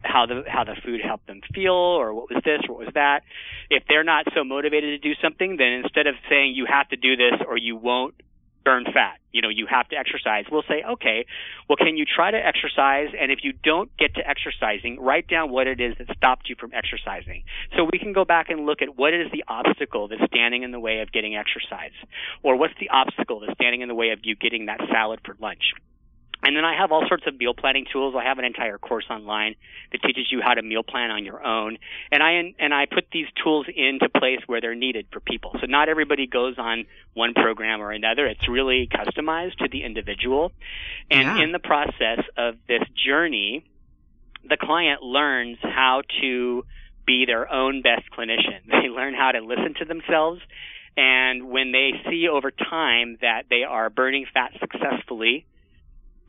how 0.02 0.24
the 0.26 0.44
how 0.46 0.62
the 0.62 0.76
food 0.84 1.00
helped 1.04 1.26
them 1.26 1.40
feel 1.52 1.72
or 1.72 2.14
what 2.14 2.30
was 2.30 2.40
this 2.44 2.60
or 2.68 2.76
what 2.76 2.84
was 2.86 2.94
that. 2.94 3.24
If 3.70 3.82
they're 3.88 4.04
not 4.04 4.26
so 4.36 4.44
motivated 4.44 5.02
to 5.02 5.08
do 5.08 5.16
something, 5.20 5.56
then 5.56 5.82
instead 5.84 6.06
of 6.06 6.14
saying 6.28 6.54
you 6.54 6.66
have 6.66 6.88
to 6.90 6.96
do 6.96 7.16
this 7.16 7.40
or 7.44 7.58
you 7.58 7.74
won't 7.74 8.14
burn 8.64 8.84
fat. 8.84 9.18
You 9.32 9.42
know, 9.42 9.48
you 9.48 9.66
have 9.70 9.88
to 9.88 9.96
exercise. 9.96 10.44
We'll 10.50 10.64
say, 10.68 10.82
okay, 10.82 11.24
well, 11.68 11.76
can 11.76 11.96
you 11.96 12.04
try 12.04 12.30
to 12.30 12.36
exercise? 12.36 13.08
And 13.18 13.30
if 13.30 13.40
you 13.42 13.52
don't 13.52 13.90
get 13.96 14.14
to 14.14 14.28
exercising, 14.28 14.98
write 15.00 15.28
down 15.28 15.50
what 15.50 15.66
it 15.66 15.80
is 15.80 15.94
that 15.98 16.14
stopped 16.16 16.48
you 16.48 16.56
from 16.58 16.72
exercising. 16.74 17.44
So 17.76 17.88
we 17.90 17.98
can 17.98 18.12
go 18.12 18.24
back 18.24 18.50
and 18.50 18.66
look 18.66 18.82
at 18.82 18.96
what 18.96 19.14
is 19.14 19.30
the 19.32 19.44
obstacle 19.46 20.08
that's 20.08 20.24
standing 20.26 20.62
in 20.62 20.72
the 20.72 20.80
way 20.80 21.00
of 21.00 21.12
getting 21.12 21.36
exercise, 21.36 21.94
or 22.42 22.56
what's 22.56 22.74
the 22.80 22.90
obstacle 22.90 23.40
that's 23.40 23.52
standing 23.54 23.82
in 23.82 23.88
the 23.88 23.94
way 23.94 24.10
of 24.10 24.20
you 24.22 24.34
getting 24.34 24.66
that 24.66 24.80
salad 24.90 25.20
for 25.24 25.36
lunch. 25.40 25.72
And 26.42 26.56
then 26.56 26.64
I 26.64 26.76
have 26.76 26.90
all 26.90 27.06
sorts 27.06 27.24
of 27.26 27.38
meal 27.38 27.54
planning 27.54 27.86
tools. 27.92 28.14
I 28.18 28.24
have 28.24 28.38
an 28.38 28.44
entire 28.44 28.78
course 28.78 29.04
online 29.10 29.56
that 29.92 30.02
teaches 30.02 30.30
you 30.30 30.40
how 30.42 30.54
to 30.54 30.62
meal 30.62 30.82
plan 30.82 31.10
on 31.10 31.24
your 31.24 31.44
own. 31.44 31.76
And 32.10 32.22
I 32.22 32.54
and 32.58 32.72
I 32.72 32.86
put 32.86 33.06
these 33.12 33.26
tools 33.42 33.66
into 33.74 34.08
place 34.08 34.40
where 34.46 34.60
they're 34.60 34.74
needed 34.74 35.06
for 35.12 35.20
people. 35.20 35.56
So 35.60 35.66
not 35.66 35.88
everybody 35.88 36.26
goes 36.26 36.56
on 36.58 36.86
one 37.14 37.34
program 37.34 37.80
or 37.80 37.92
another. 37.92 38.26
It's 38.26 38.48
really 38.48 38.88
customized 38.90 39.56
to 39.58 39.68
the 39.68 39.84
individual. 39.84 40.52
And 41.10 41.22
yeah. 41.22 41.44
in 41.44 41.52
the 41.52 41.58
process 41.58 42.20
of 42.36 42.56
this 42.66 42.82
journey, 43.06 43.64
the 44.48 44.56
client 44.56 45.02
learns 45.02 45.58
how 45.62 46.02
to 46.20 46.64
be 47.06 47.26
their 47.26 47.50
own 47.52 47.82
best 47.82 48.10
clinician. 48.10 48.60
They 48.80 48.88
learn 48.88 49.14
how 49.14 49.32
to 49.32 49.40
listen 49.40 49.74
to 49.80 49.84
themselves. 49.84 50.40
And 50.96 51.50
when 51.50 51.72
they 51.72 51.92
see 52.08 52.28
over 52.28 52.50
time 52.50 53.18
that 53.20 53.44
they 53.50 53.62
are 53.62 53.90
burning 53.90 54.26
fat 54.32 54.52
successfully, 54.58 55.44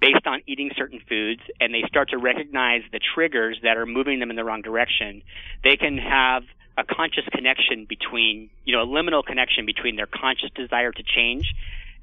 based 0.02 0.26
on 0.26 0.42
eating 0.48 0.72
certain 0.76 1.00
foods 1.08 1.42
and 1.60 1.74
they 1.74 1.84
start 1.88 2.10
to 2.10 2.18
recognize 2.18 2.82
the 2.92 3.00
triggers 3.00 3.60
that 3.64 3.78
are 3.78 3.86
moving 3.86 4.20
them 4.20 4.32
in 4.32 4.36
the 4.36 4.44
wrong 4.44 4.62
direction, 4.62 5.22
they 5.64 5.78
can 5.78 5.98
have 5.98 6.44
a 6.78 6.84
conscious 6.84 7.26
connection 7.32 7.86
between, 7.88 8.50
you 8.66 8.76
know, 8.76 8.82
a 8.82 8.88
liminal 8.88 9.24
connection 9.24 9.66
between 9.66 9.96
their 9.96 10.08
conscious 10.08 10.50
desire 10.56 10.92
to 10.92 11.04
change 11.04 11.54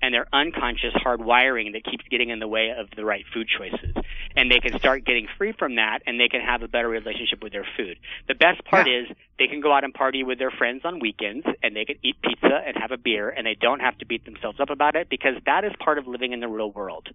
and 0.01 0.15
their 0.15 0.27
unconscious 0.33 0.95
hardwiring 0.95 1.73
that 1.73 1.85
keeps 1.85 2.05
getting 2.09 2.31
in 2.31 2.39
the 2.39 2.47
way 2.47 2.73
of 2.77 2.89
the 2.95 3.05
right 3.05 3.25
food 3.35 3.49
choices. 3.49 3.97
And 4.37 4.49
they 4.49 4.61
can 4.61 4.79
start 4.79 5.05
getting 5.05 5.27
free 5.37 5.53
from 5.59 5.75
that 5.75 6.01
and 6.07 6.21
they 6.21 6.29
can 6.29 6.41
have 6.41 6.63
a 6.63 6.69
better 6.69 6.89
relationship 6.89 7.43
with 7.43 7.53
their 7.53 7.67
food. 7.77 7.99
The 8.29 8.35
best 8.35 8.65
part 8.65 8.87
yeah. 8.87 9.01
is 9.01 9.17
they 9.39 9.49
can 9.49 9.61
go 9.61 9.73
out 9.73 9.83
and 9.83 9.93
party 9.93 10.23
with 10.23 10.39
their 10.39 10.53
friends 10.53 10.83
on 10.85 11.01
weekends 11.01 11.47
and 11.65 11.75
they 11.75 11.85
can 11.85 11.97
eat 12.05 12.17
pizza 12.23 12.63
and 12.65 12.77
have 12.77 12.93
a 12.93 12.97
beer 12.97 13.29
and 13.29 13.45
they 13.45 13.57
don't 13.61 13.81
have 13.81 13.99
to 13.99 14.07
beat 14.07 14.25
themselves 14.25 14.61
up 14.61 14.71
about 14.71 14.95
it 14.95 15.09
because 15.09 15.35
that 15.47 15.65
is 15.65 15.73
part 15.81 15.99
of 15.99 16.07
living 16.07 16.33
in 16.33 16.39
the 16.39 16.49
real 16.49 16.71
world. 16.71 17.09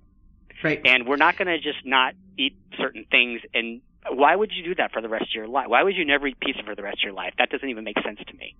Right. 0.64 0.82
And 0.86 1.08
we're 1.08 1.18
not 1.18 1.38
going 1.38 1.48
to 1.48 1.60
just 1.60 1.86
not 1.86 2.14
eat 2.38 2.56
certain 2.78 3.06
things. 3.10 3.42
And 3.54 3.82
why 4.10 4.36
would 4.36 4.52
you 4.54 4.64
do 4.64 4.76
that 4.76 4.92
for 4.92 5.02
the 5.02 5.10
rest 5.10 5.26
of 5.26 5.36
your 5.36 5.48
life? 5.48 5.68
Why 5.68 5.84
would 5.84 5.96
you 5.96 6.06
never 6.06 6.28
eat 6.28 6.40
pizza 6.40 6.64
for 6.64 6.76
the 6.76 6.84
rest 6.84 7.00
of 7.00 7.04
your 7.04 7.14
life? 7.14 7.34
That 7.38 7.50
doesn't 7.50 7.68
even 7.68 7.84
make 7.84 7.98
sense 8.04 8.20
to 8.28 8.34
me. 8.36 8.56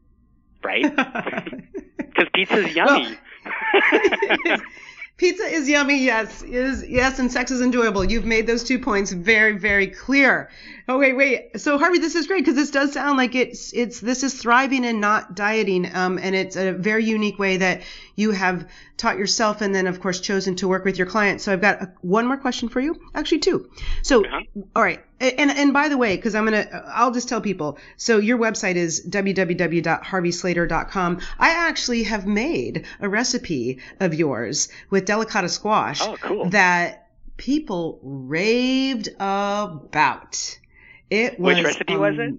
Right? 0.64 0.86
Because 2.14 2.30
pizza 2.32 2.58
is 2.58 2.76
yummy. 2.76 3.18
Well, 4.46 4.58
Pizza 5.18 5.44
is 5.44 5.70
yummy, 5.70 6.04
yes. 6.04 6.42
Is 6.42 6.88
yes, 6.88 7.20
and 7.20 7.32
sex 7.32 7.52
is 7.52 7.62
enjoyable. 7.62 8.04
You've 8.04 8.26
made 8.26 8.48
those 8.48 8.64
two 8.64 8.80
points 8.80 9.12
very, 9.12 9.58
very 9.58 9.88
clear. 9.88 10.50
Oh 10.88 10.98
wait, 10.98 11.16
wait. 11.16 11.62
So 11.62 11.78
Harvey, 11.78 12.00
this 12.00 12.16
is 12.16 12.26
great 12.28 12.44
because 12.44 12.56
this 12.56 12.72
does 12.72 12.92
sound 12.92 13.18
like 13.18 13.36
it's 13.36 13.72
it's 13.72 14.02
this 14.02 14.22
is 14.22 14.34
thriving 14.34 14.84
and 14.86 15.00
not 15.00 15.34
dieting, 15.34 15.90
um, 15.96 16.20
and 16.22 16.36
it's 16.36 16.58
a 16.58 16.74
very 16.74 17.06
unique 17.06 17.40
way 17.40 17.56
that 17.58 17.84
you 18.18 18.32
have 18.32 18.68
taught 18.98 19.18
yourself 19.18 19.62
and 19.62 19.74
then 19.74 19.88
of 19.88 20.02
course 20.02 20.20
chosen 20.20 20.56
to 20.56 20.68
work 20.68 20.84
with 20.84 20.98
your 20.98 21.08
clients. 21.08 21.46
So 21.46 21.54
I've 21.54 21.62
got 21.62 21.82
a, 21.82 21.94
one 22.02 22.28
more 22.28 22.36
question 22.36 22.68
for 22.68 22.82
you, 22.82 23.00
actually 23.16 23.40
two. 23.40 23.70
So 24.02 24.26
uh-huh. 24.26 24.42
all 24.76 24.84
right, 24.84 25.02
and 25.22 25.52
and 25.52 25.72
by 25.72 25.88
the 25.88 25.98
way, 25.98 26.18
because 26.18 26.36
I'm 26.36 26.44
gonna, 26.44 26.84
I'll 26.88 27.12
just 27.12 27.30
tell 27.30 27.40
people. 27.40 27.78
So 27.96 28.18
your 28.18 28.38
website 28.38 28.76
is 28.76 29.08
www.harveyslater.com. 29.08 31.22
I 31.40 31.52
actually 31.52 32.04
have 32.04 32.28
made 32.28 32.86
a 33.00 33.08
recipe 33.08 33.80
of 34.02 34.14
yours 34.14 34.68
with 34.90 35.06
delicata 35.06 35.50
squash 35.50 36.02
oh, 36.02 36.18
cool. 36.20 36.50
that 36.50 37.08
people 37.38 38.02
raved 38.04 39.08
about. 39.16 40.60
It 41.10 41.40
was. 41.40 41.56
Which 41.56 41.66
recipe 41.66 41.94
um, 41.94 42.00
was 42.00 42.16
it? 42.18 42.34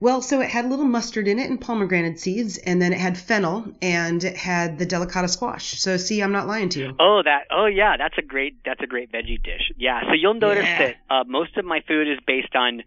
Well, 0.00 0.20
so 0.20 0.40
it 0.40 0.50
had 0.50 0.66
a 0.66 0.68
little 0.68 0.84
mustard 0.84 1.28
in 1.28 1.38
it 1.38 1.48
and 1.48 1.60
pomegranate 1.60 2.20
seeds, 2.20 2.58
and 2.58 2.82
then 2.82 2.92
it 2.92 2.98
had 2.98 3.16
fennel 3.16 3.64
and 3.80 4.22
it 4.22 4.36
had 4.36 4.78
the 4.78 4.84
delicata 4.84 5.30
squash. 5.30 5.80
So 5.80 5.96
see, 5.96 6.22
I'm 6.22 6.32
not 6.32 6.46
lying 6.46 6.68
to 6.70 6.80
you. 6.80 6.96
Oh, 6.98 7.22
that. 7.24 7.46
Oh, 7.50 7.66
yeah. 7.66 7.96
That's 7.96 8.18
a 8.18 8.22
great. 8.22 8.62
That's 8.64 8.82
a 8.82 8.86
great 8.86 9.10
veggie 9.12 9.42
dish. 9.42 9.72
Yeah. 9.76 10.02
So 10.02 10.12
you'll 10.12 10.34
notice 10.34 10.64
yeah. 10.64 10.78
that 10.78 10.96
uh, 11.08 11.24
most 11.26 11.56
of 11.56 11.64
my 11.64 11.82
food 11.86 12.08
is 12.08 12.18
based 12.26 12.54
on 12.54 12.82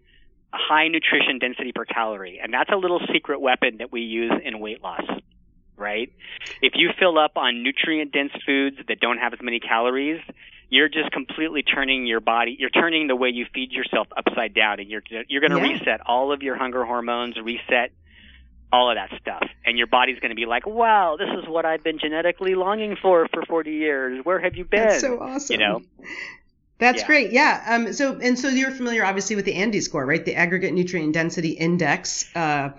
high 0.52 0.88
nutrition 0.88 1.38
density 1.38 1.72
per 1.72 1.84
calorie, 1.84 2.40
and 2.42 2.52
that's 2.52 2.70
a 2.70 2.76
little 2.76 3.00
secret 3.12 3.40
weapon 3.40 3.78
that 3.78 3.90
we 3.90 4.02
use 4.02 4.32
in 4.44 4.60
weight 4.60 4.82
loss. 4.82 5.04
Right? 5.76 6.12
If 6.60 6.74
you 6.76 6.90
fill 6.98 7.18
up 7.18 7.32
on 7.36 7.62
nutrient 7.62 8.12
dense 8.12 8.32
foods 8.44 8.76
that 8.88 9.00
don't 9.00 9.18
have 9.18 9.32
as 9.32 9.40
many 9.40 9.60
calories, 9.60 10.20
you're 10.70 10.88
just 10.88 11.10
completely 11.12 11.62
turning 11.62 12.06
your 12.06 12.20
body 12.20 12.56
you're 12.58 12.70
turning 12.70 13.06
the 13.06 13.16
way 13.16 13.28
you 13.28 13.46
feed 13.54 13.72
yourself 13.72 14.06
upside 14.16 14.54
down 14.54 14.80
and 14.80 14.90
you're 14.90 15.02
you're 15.28 15.40
going 15.40 15.52
to 15.52 15.66
yeah. 15.66 15.78
reset 15.78 16.00
all 16.06 16.32
of 16.32 16.42
your 16.42 16.56
hunger 16.56 16.84
hormones 16.84 17.36
reset 17.42 17.90
all 18.70 18.90
of 18.90 18.96
that 18.96 19.18
stuff. 19.20 19.42
And 19.64 19.78
your 19.78 19.86
body's 19.86 20.18
going 20.18 20.30
to 20.30 20.34
be 20.34 20.46
like 20.46 20.66
wow 20.66 21.16
this 21.18 21.28
is 21.42 21.48
what 21.48 21.64
i've 21.64 21.82
been 21.82 21.98
genetically 21.98 22.54
longing 22.54 22.96
for 23.00 23.26
for 23.32 23.42
40 23.46 23.70
years. 23.70 24.24
Where 24.24 24.38
have 24.38 24.56
you 24.56 24.64
been? 24.64 24.88
that's 24.88 25.00
so 25.00 25.20
awesome 25.20 25.54
you 25.54 25.66
know 25.66 25.82
that's 26.78 27.00
yeah. 27.00 27.06
great. 27.06 27.32
Yeah. 27.32 27.64
Um, 27.66 27.92
so, 27.92 28.18
and 28.18 28.38
so 28.38 28.48
you're 28.48 28.70
familiar 28.70 29.04
obviously 29.04 29.36
with 29.36 29.44
the 29.44 29.54
ANDI 29.54 29.82
score, 29.82 30.06
right? 30.06 30.24
The 30.24 30.34
aggregate 30.34 30.72
nutrient 30.72 31.12
density 31.12 31.50
index. 31.50 32.34
Uh, 32.36 32.70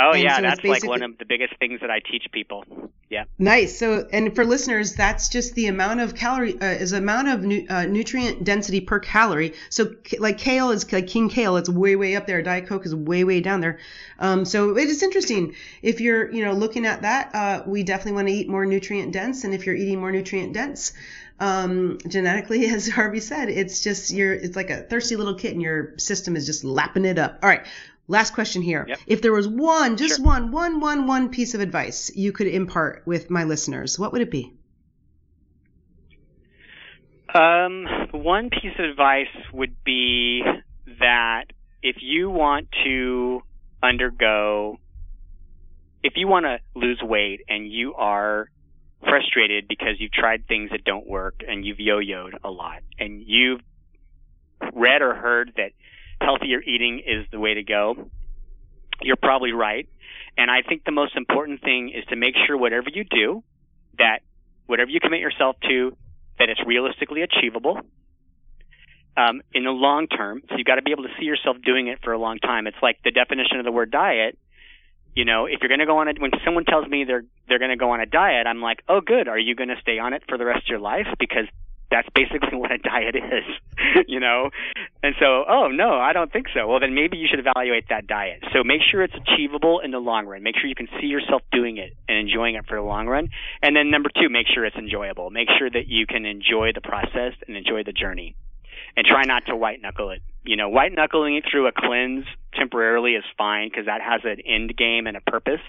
Oh 0.00 0.14
yeah, 0.14 0.36
so 0.36 0.42
that's 0.42 0.62
like 0.62 0.86
one 0.86 1.02
of 1.02 1.18
the 1.18 1.24
biggest 1.24 1.56
things 1.58 1.80
that 1.80 1.90
I 1.90 1.98
teach 1.98 2.30
people. 2.30 2.64
Yeah. 3.10 3.24
Nice. 3.36 3.76
So, 3.76 4.06
and 4.12 4.32
for 4.32 4.44
listeners, 4.44 4.94
that's 4.94 5.28
just 5.28 5.56
the 5.56 5.66
amount 5.66 6.00
of 6.00 6.14
calorie 6.14 6.54
uh, 6.60 6.66
is 6.66 6.92
amount 6.92 7.26
of 7.26 7.42
nu- 7.42 7.66
uh, 7.68 7.84
nutrient 7.86 8.44
density 8.44 8.80
per 8.80 9.00
calorie. 9.00 9.54
So, 9.70 9.96
like 10.20 10.38
kale 10.38 10.70
is 10.70 10.90
like 10.92 11.08
king 11.08 11.28
kale, 11.28 11.56
it's 11.56 11.68
way 11.68 11.96
way 11.96 12.14
up 12.14 12.28
there. 12.28 12.42
Diet 12.42 12.68
Coke 12.68 12.86
is 12.86 12.94
way 12.94 13.24
way 13.24 13.40
down 13.40 13.60
there. 13.60 13.80
Um, 14.20 14.44
so 14.44 14.76
it 14.76 14.88
is 14.88 15.02
interesting 15.02 15.56
if 15.82 16.00
you're 16.00 16.30
you 16.30 16.44
know 16.44 16.52
looking 16.52 16.86
at 16.86 17.02
that. 17.02 17.34
Uh, 17.34 17.62
we 17.66 17.82
definitely 17.82 18.12
want 18.12 18.28
to 18.28 18.34
eat 18.34 18.48
more 18.48 18.66
nutrient 18.66 19.12
dense, 19.12 19.42
and 19.42 19.52
if 19.52 19.66
you're 19.66 19.74
eating 19.74 19.98
more 19.98 20.12
nutrient 20.12 20.52
dense. 20.52 20.92
Um, 21.40 21.98
genetically, 22.06 22.66
as 22.70 22.88
Harvey 22.88 23.20
said, 23.20 23.48
it's 23.48 23.80
just 23.80 24.10
you're 24.10 24.34
it's 24.34 24.56
like 24.56 24.70
a 24.70 24.82
thirsty 24.82 25.16
little 25.16 25.38
and 25.44 25.62
your 25.62 25.96
system 25.98 26.36
is 26.36 26.46
just 26.46 26.64
lapping 26.64 27.04
it 27.04 27.18
up. 27.18 27.38
All 27.42 27.48
right, 27.48 27.66
Last 28.10 28.32
question 28.32 28.62
here. 28.62 28.86
Yep. 28.88 28.98
If 29.06 29.22
there 29.22 29.32
was 29.32 29.46
one, 29.46 29.98
just 29.98 30.16
sure. 30.16 30.24
one, 30.24 30.50
one, 30.50 30.80
one, 30.80 31.06
one 31.06 31.28
piece 31.28 31.52
of 31.52 31.60
advice 31.60 32.10
you 32.14 32.32
could 32.32 32.46
impart 32.46 33.02
with 33.04 33.28
my 33.28 33.44
listeners, 33.44 33.98
what 33.98 34.12
would 34.12 34.22
it 34.22 34.30
be? 34.30 34.54
Um, 37.34 37.84
one 38.12 38.48
piece 38.48 38.72
of 38.78 38.86
advice 38.86 39.26
would 39.52 39.84
be 39.84 40.42
that 40.98 41.44
if 41.82 41.96
you 42.00 42.30
want 42.30 42.68
to 42.84 43.42
undergo, 43.82 44.78
if 46.02 46.14
you 46.16 46.26
want 46.26 46.46
to 46.46 46.58
lose 46.74 47.02
weight 47.02 47.42
and 47.46 47.70
you 47.70 47.94
are 47.94 48.48
frustrated 49.02 49.68
because 49.68 49.94
you've 49.98 50.12
tried 50.12 50.46
things 50.46 50.70
that 50.70 50.84
don't 50.84 51.06
work 51.06 51.42
and 51.46 51.64
you've 51.64 51.80
yo-yoed 51.80 52.34
a 52.42 52.50
lot 52.50 52.82
and 52.98 53.22
you've 53.24 53.60
read 54.74 55.02
or 55.02 55.14
heard 55.14 55.52
that 55.56 55.72
healthier 56.20 56.60
eating 56.60 57.00
is 57.06 57.26
the 57.30 57.38
way 57.38 57.54
to 57.54 57.62
go, 57.62 58.10
you're 59.00 59.16
probably 59.16 59.52
right. 59.52 59.88
And 60.36 60.50
I 60.50 60.62
think 60.62 60.84
the 60.84 60.92
most 60.92 61.16
important 61.16 61.62
thing 61.62 61.90
is 61.90 62.04
to 62.06 62.16
make 62.16 62.34
sure 62.46 62.56
whatever 62.56 62.88
you 62.92 63.04
do, 63.04 63.42
that 63.98 64.20
whatever 64.66 64.90
you 64.90 65.00
commit 65.00 65.20
yourself 65.20 65.56
to, 65.68 65.96
that 66.38 66.48
it's 66.48 66.60
realistically 66.66 67.22
achievable 67.22 67.80
um, 69.16 69.42
in 69.52 69.64
the 69.64 69.70
long 69.70 70.06
term. 70.06 70.42
So 70.48 70.56
you've 70.56 70.66
got 70.66 70.76
to 70.76 70.82
be 70.82 70.92
able 70.92 71.04
to 71.04 71.14
see 71.18 71.24
yourself 71.24 71.56
doing 71.64 71.88
it 71.88 71.98
for 72.02 72.12
a 72.12 72.18
long 72.18 72.38
time. 72.38 72.66
It's 72.66 72.76
like 72.82 72.98
the 73.04 73.10
definition 73.10 73.58
of 73.58 73.64
the 73.64 73.72
word 73.72 73.90
diet. 73.90 74.38
You 75.18 75.24
know, 75.24 75.46
if 75.46 75.58
you're 75.60 75.68
going 75.68 75.80
to 75.80 75.86
go 75.86 75.98
on 75.98 76.06
it, 76.06 76.20
when 76.20 76.30
someone 76.44 76.64
tells 76.64 76.86
me 76.86 77.02
they're 77.02 77.24
they're 77.48 77.58
going 77.58 77.72
to 77.72 77.76
go 77.76 77.90
on 77.90 78.00
a 78.00 78.06
diet, 78.06 78.46
I'm 78.46 78.62
like, 78.62 78.84
oh, 78.88 79.00
good. 79.00 79.26
Are 79.26 79.36
you 79.36 79.56
going 79.56 79.68
to 79.68 79.74
stay 79.82 79.98
on 79.98 80.12
it 80.12 80.22
for 80.28 80.38
the 80.38 80.44
rest 80.44 80.62
of 80.62 80.68
your 80.68 80.78
life? 80.78 81.08
Because 81.18 81.46
that's 81.90 82.06
basically 82.14 82.56
what 82.62 82.70
a 82.70 82.78
diet 82.78 83.16
is, 83.16 84.04
you 84.06 84.20
know? 84.20 84.50
And 85.02 85.16
so, 85.18 85.42
oh, 85.48 85.70
no, 85.74 85.98
I 85.98 86.12
don't 86.12 86.32
think 86.32 86.46
so. 86.54 86.68
Well, 86.68 86.78
then 86.78 86.94
maybe 86.94 87.16
you 87.16 87.26
should 87.28 87.40
evaluate 87.40 87.88
that 87.88 88.06
diet. 88.06 88.44
So 88.52 88.62
make 88.62 88.80
sure 88.88 89.02
it's 89.02 89.16
achievable 89.26 89.80
in 89.80 89.90
the 89.90 89.98
long 89.98 90.26
run. 90.26 90.44
Make 90.44 90.54
sure 90.54 90.68
you 90.68 90.76
can 90.76 90.88
see 91.00 91.08
yourself 91.08 91.42
doing 91.50 91.78
it 91.78 91.94
and 92.08 92.16
enjoying 92.16 92.54
it 92.54 92.68
for 92.68 92.76
the 92.76 92.86
long 92.86 93.08
run. 93.08 93.30
And 93.60 93.74
then 93.74 93.90
number 93.90 94.10
two, 94.14 94.28
make 94.28 94.46
sure 94.46 94.64
it's 94.66 94.76
enjoyable. 94.76 95.30
Make 95.30 95.48
sure 95.58 95.68
that 95.68 95.88
you 95.88 96.06
can 96.06 96.26
enjoy 96.26 96.70
the 96.72 96.80
process 96.80 97.32
and 97.48 97.56
enjoy 97.56 97.82
the 97.82 97.90
journey. 97.92 98.36
And 98.96 99.04
try 99.04 99.24
not 99.24 99.46
to 99.46 99.56
white 99.56 99.82
knuckle 99.82 100.10
it. 100.10 100.22
You 100.48 100.56
know, 100.56 100.70
white 100.70 100.94
knuckling 100.94 101.36
it 101.36 101.44
through 101.50 101.66
a 101.66 101.72
cleanse 101.72 102.24
temporarily 102.54 103.12
is 103.12 103.24
fine 103.36 103.68
because 103.68 103.84
that 103.84 104.00
has 104.00 104.22
an 104.24 104.40
end 104.46 104.74
game 104.74 105.06
and 105.06 105.14
a 105.14 105.20
purpose. 105.20 105.60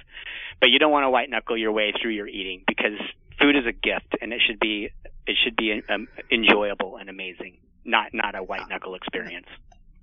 But 0.62 0.70
you 0.70 0.80
don't 0.80 0.90
want 0.90 1.04
to 1.04 1.10
white 1.10 1.30
knuckle 1.30 1.58
your 1.58 1.74
way 1.74 1.92
through 2.02 2.12
your 2.12 2.30
eating 2.30 2.64
because 2.66 2.94
food 3.42 3.58
is 3.58 3.66
a 3.66 3.74
gift 3.74 4.16
and 4.22 4.32
it 4.32 4.40
should 4.48 4.58
be 4.58 4.90
it 5.28 5.36
should 5.44 5.58
be 5.58 5.82
um, 5.90 6.08
enjoyable 6.32 6.96
and 6.96 7.10
amazing, 7.10 7.58
not 7.84 8.14
not 8.14 8.36
a 8.36 8.42
white 8.42 8.70
knuckle 8.70 8.96
experience. 8.96 9.48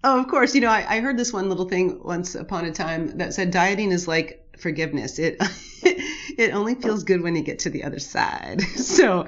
Oh, 0.04 0.20
of 0.20 0.28
course. 0.28 0.54
You 0.54 0.60
know, 0.60 0.68
I, 0.68 0.96
I 0.96 1.00
heard 1.00 1.16
this 1.16 1.32
one 1.32 1.48
little 1.48 1.70
thing 1.70 2.02
once 2.04 2.34
upon 2.34 2.66
a 2.66 2.70
time 2.70 3.16
that 3.16 3.32
said 3.32 3.52
dieting 3.52 3.92
is 3.92 4.06
like 4.06 4.58
forgiveness. 4.58 5.18
It 5.18 5.38
it 5.82 6.52
only 6.52 6.74
feels 6.74 7.02
good 7.02 7.22
when 7.22 7.34
you 7.34 7.42
get 7.42 7.60
to 7.60 7.70
the 7.70 7.84
other 7.84 7.98
side. 7.98 8.60
So, 8.76 9.20
all 9.20 9.26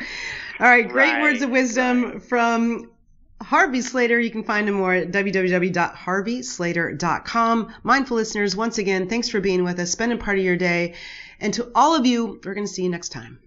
right, 0.61 0.87
great 0.87 1.15
right, 1.15 1.23
words 1.23 1.41
of 1.41 1.49
wisdom 1.49 2.05
right. 2.05 2.23
from 2.23 2.91
Harvey 3.41 3.81
Slater. 3.81 4.21
You 4.21 4.31
can 4.31 4.45
find 4.45 4.69
him 4.69 4.77
more 4.77 4.95
at 4.95 5.11
www.harveyslater.com. 5.11 7.75
Mindful 7.83 8.17
listeners, 8.17 8.57
once 8.57 8.79
again, 8.79 9.09
thanks 9.09 9.29
for 9.29 9.41
being 9.41 9.65
with 9.65 9.79
us, 9.79 9.91
spending 9.91 10.19
part 10.19 10.39
of 10.39 10.45
your 10.45 10.57
day. 10.57 10.95
And 11.41 11.55
to 11.55 11.71
all 11.75 11.95
of 11.95 12.07
you, 12.07 12.41
we're 12.45 12.55
going 12.55 12.67
to 12.67 12.73
see 12.73 12.83
you 12.83 12.91
next 12.91 13.11
time. 13.11 13.39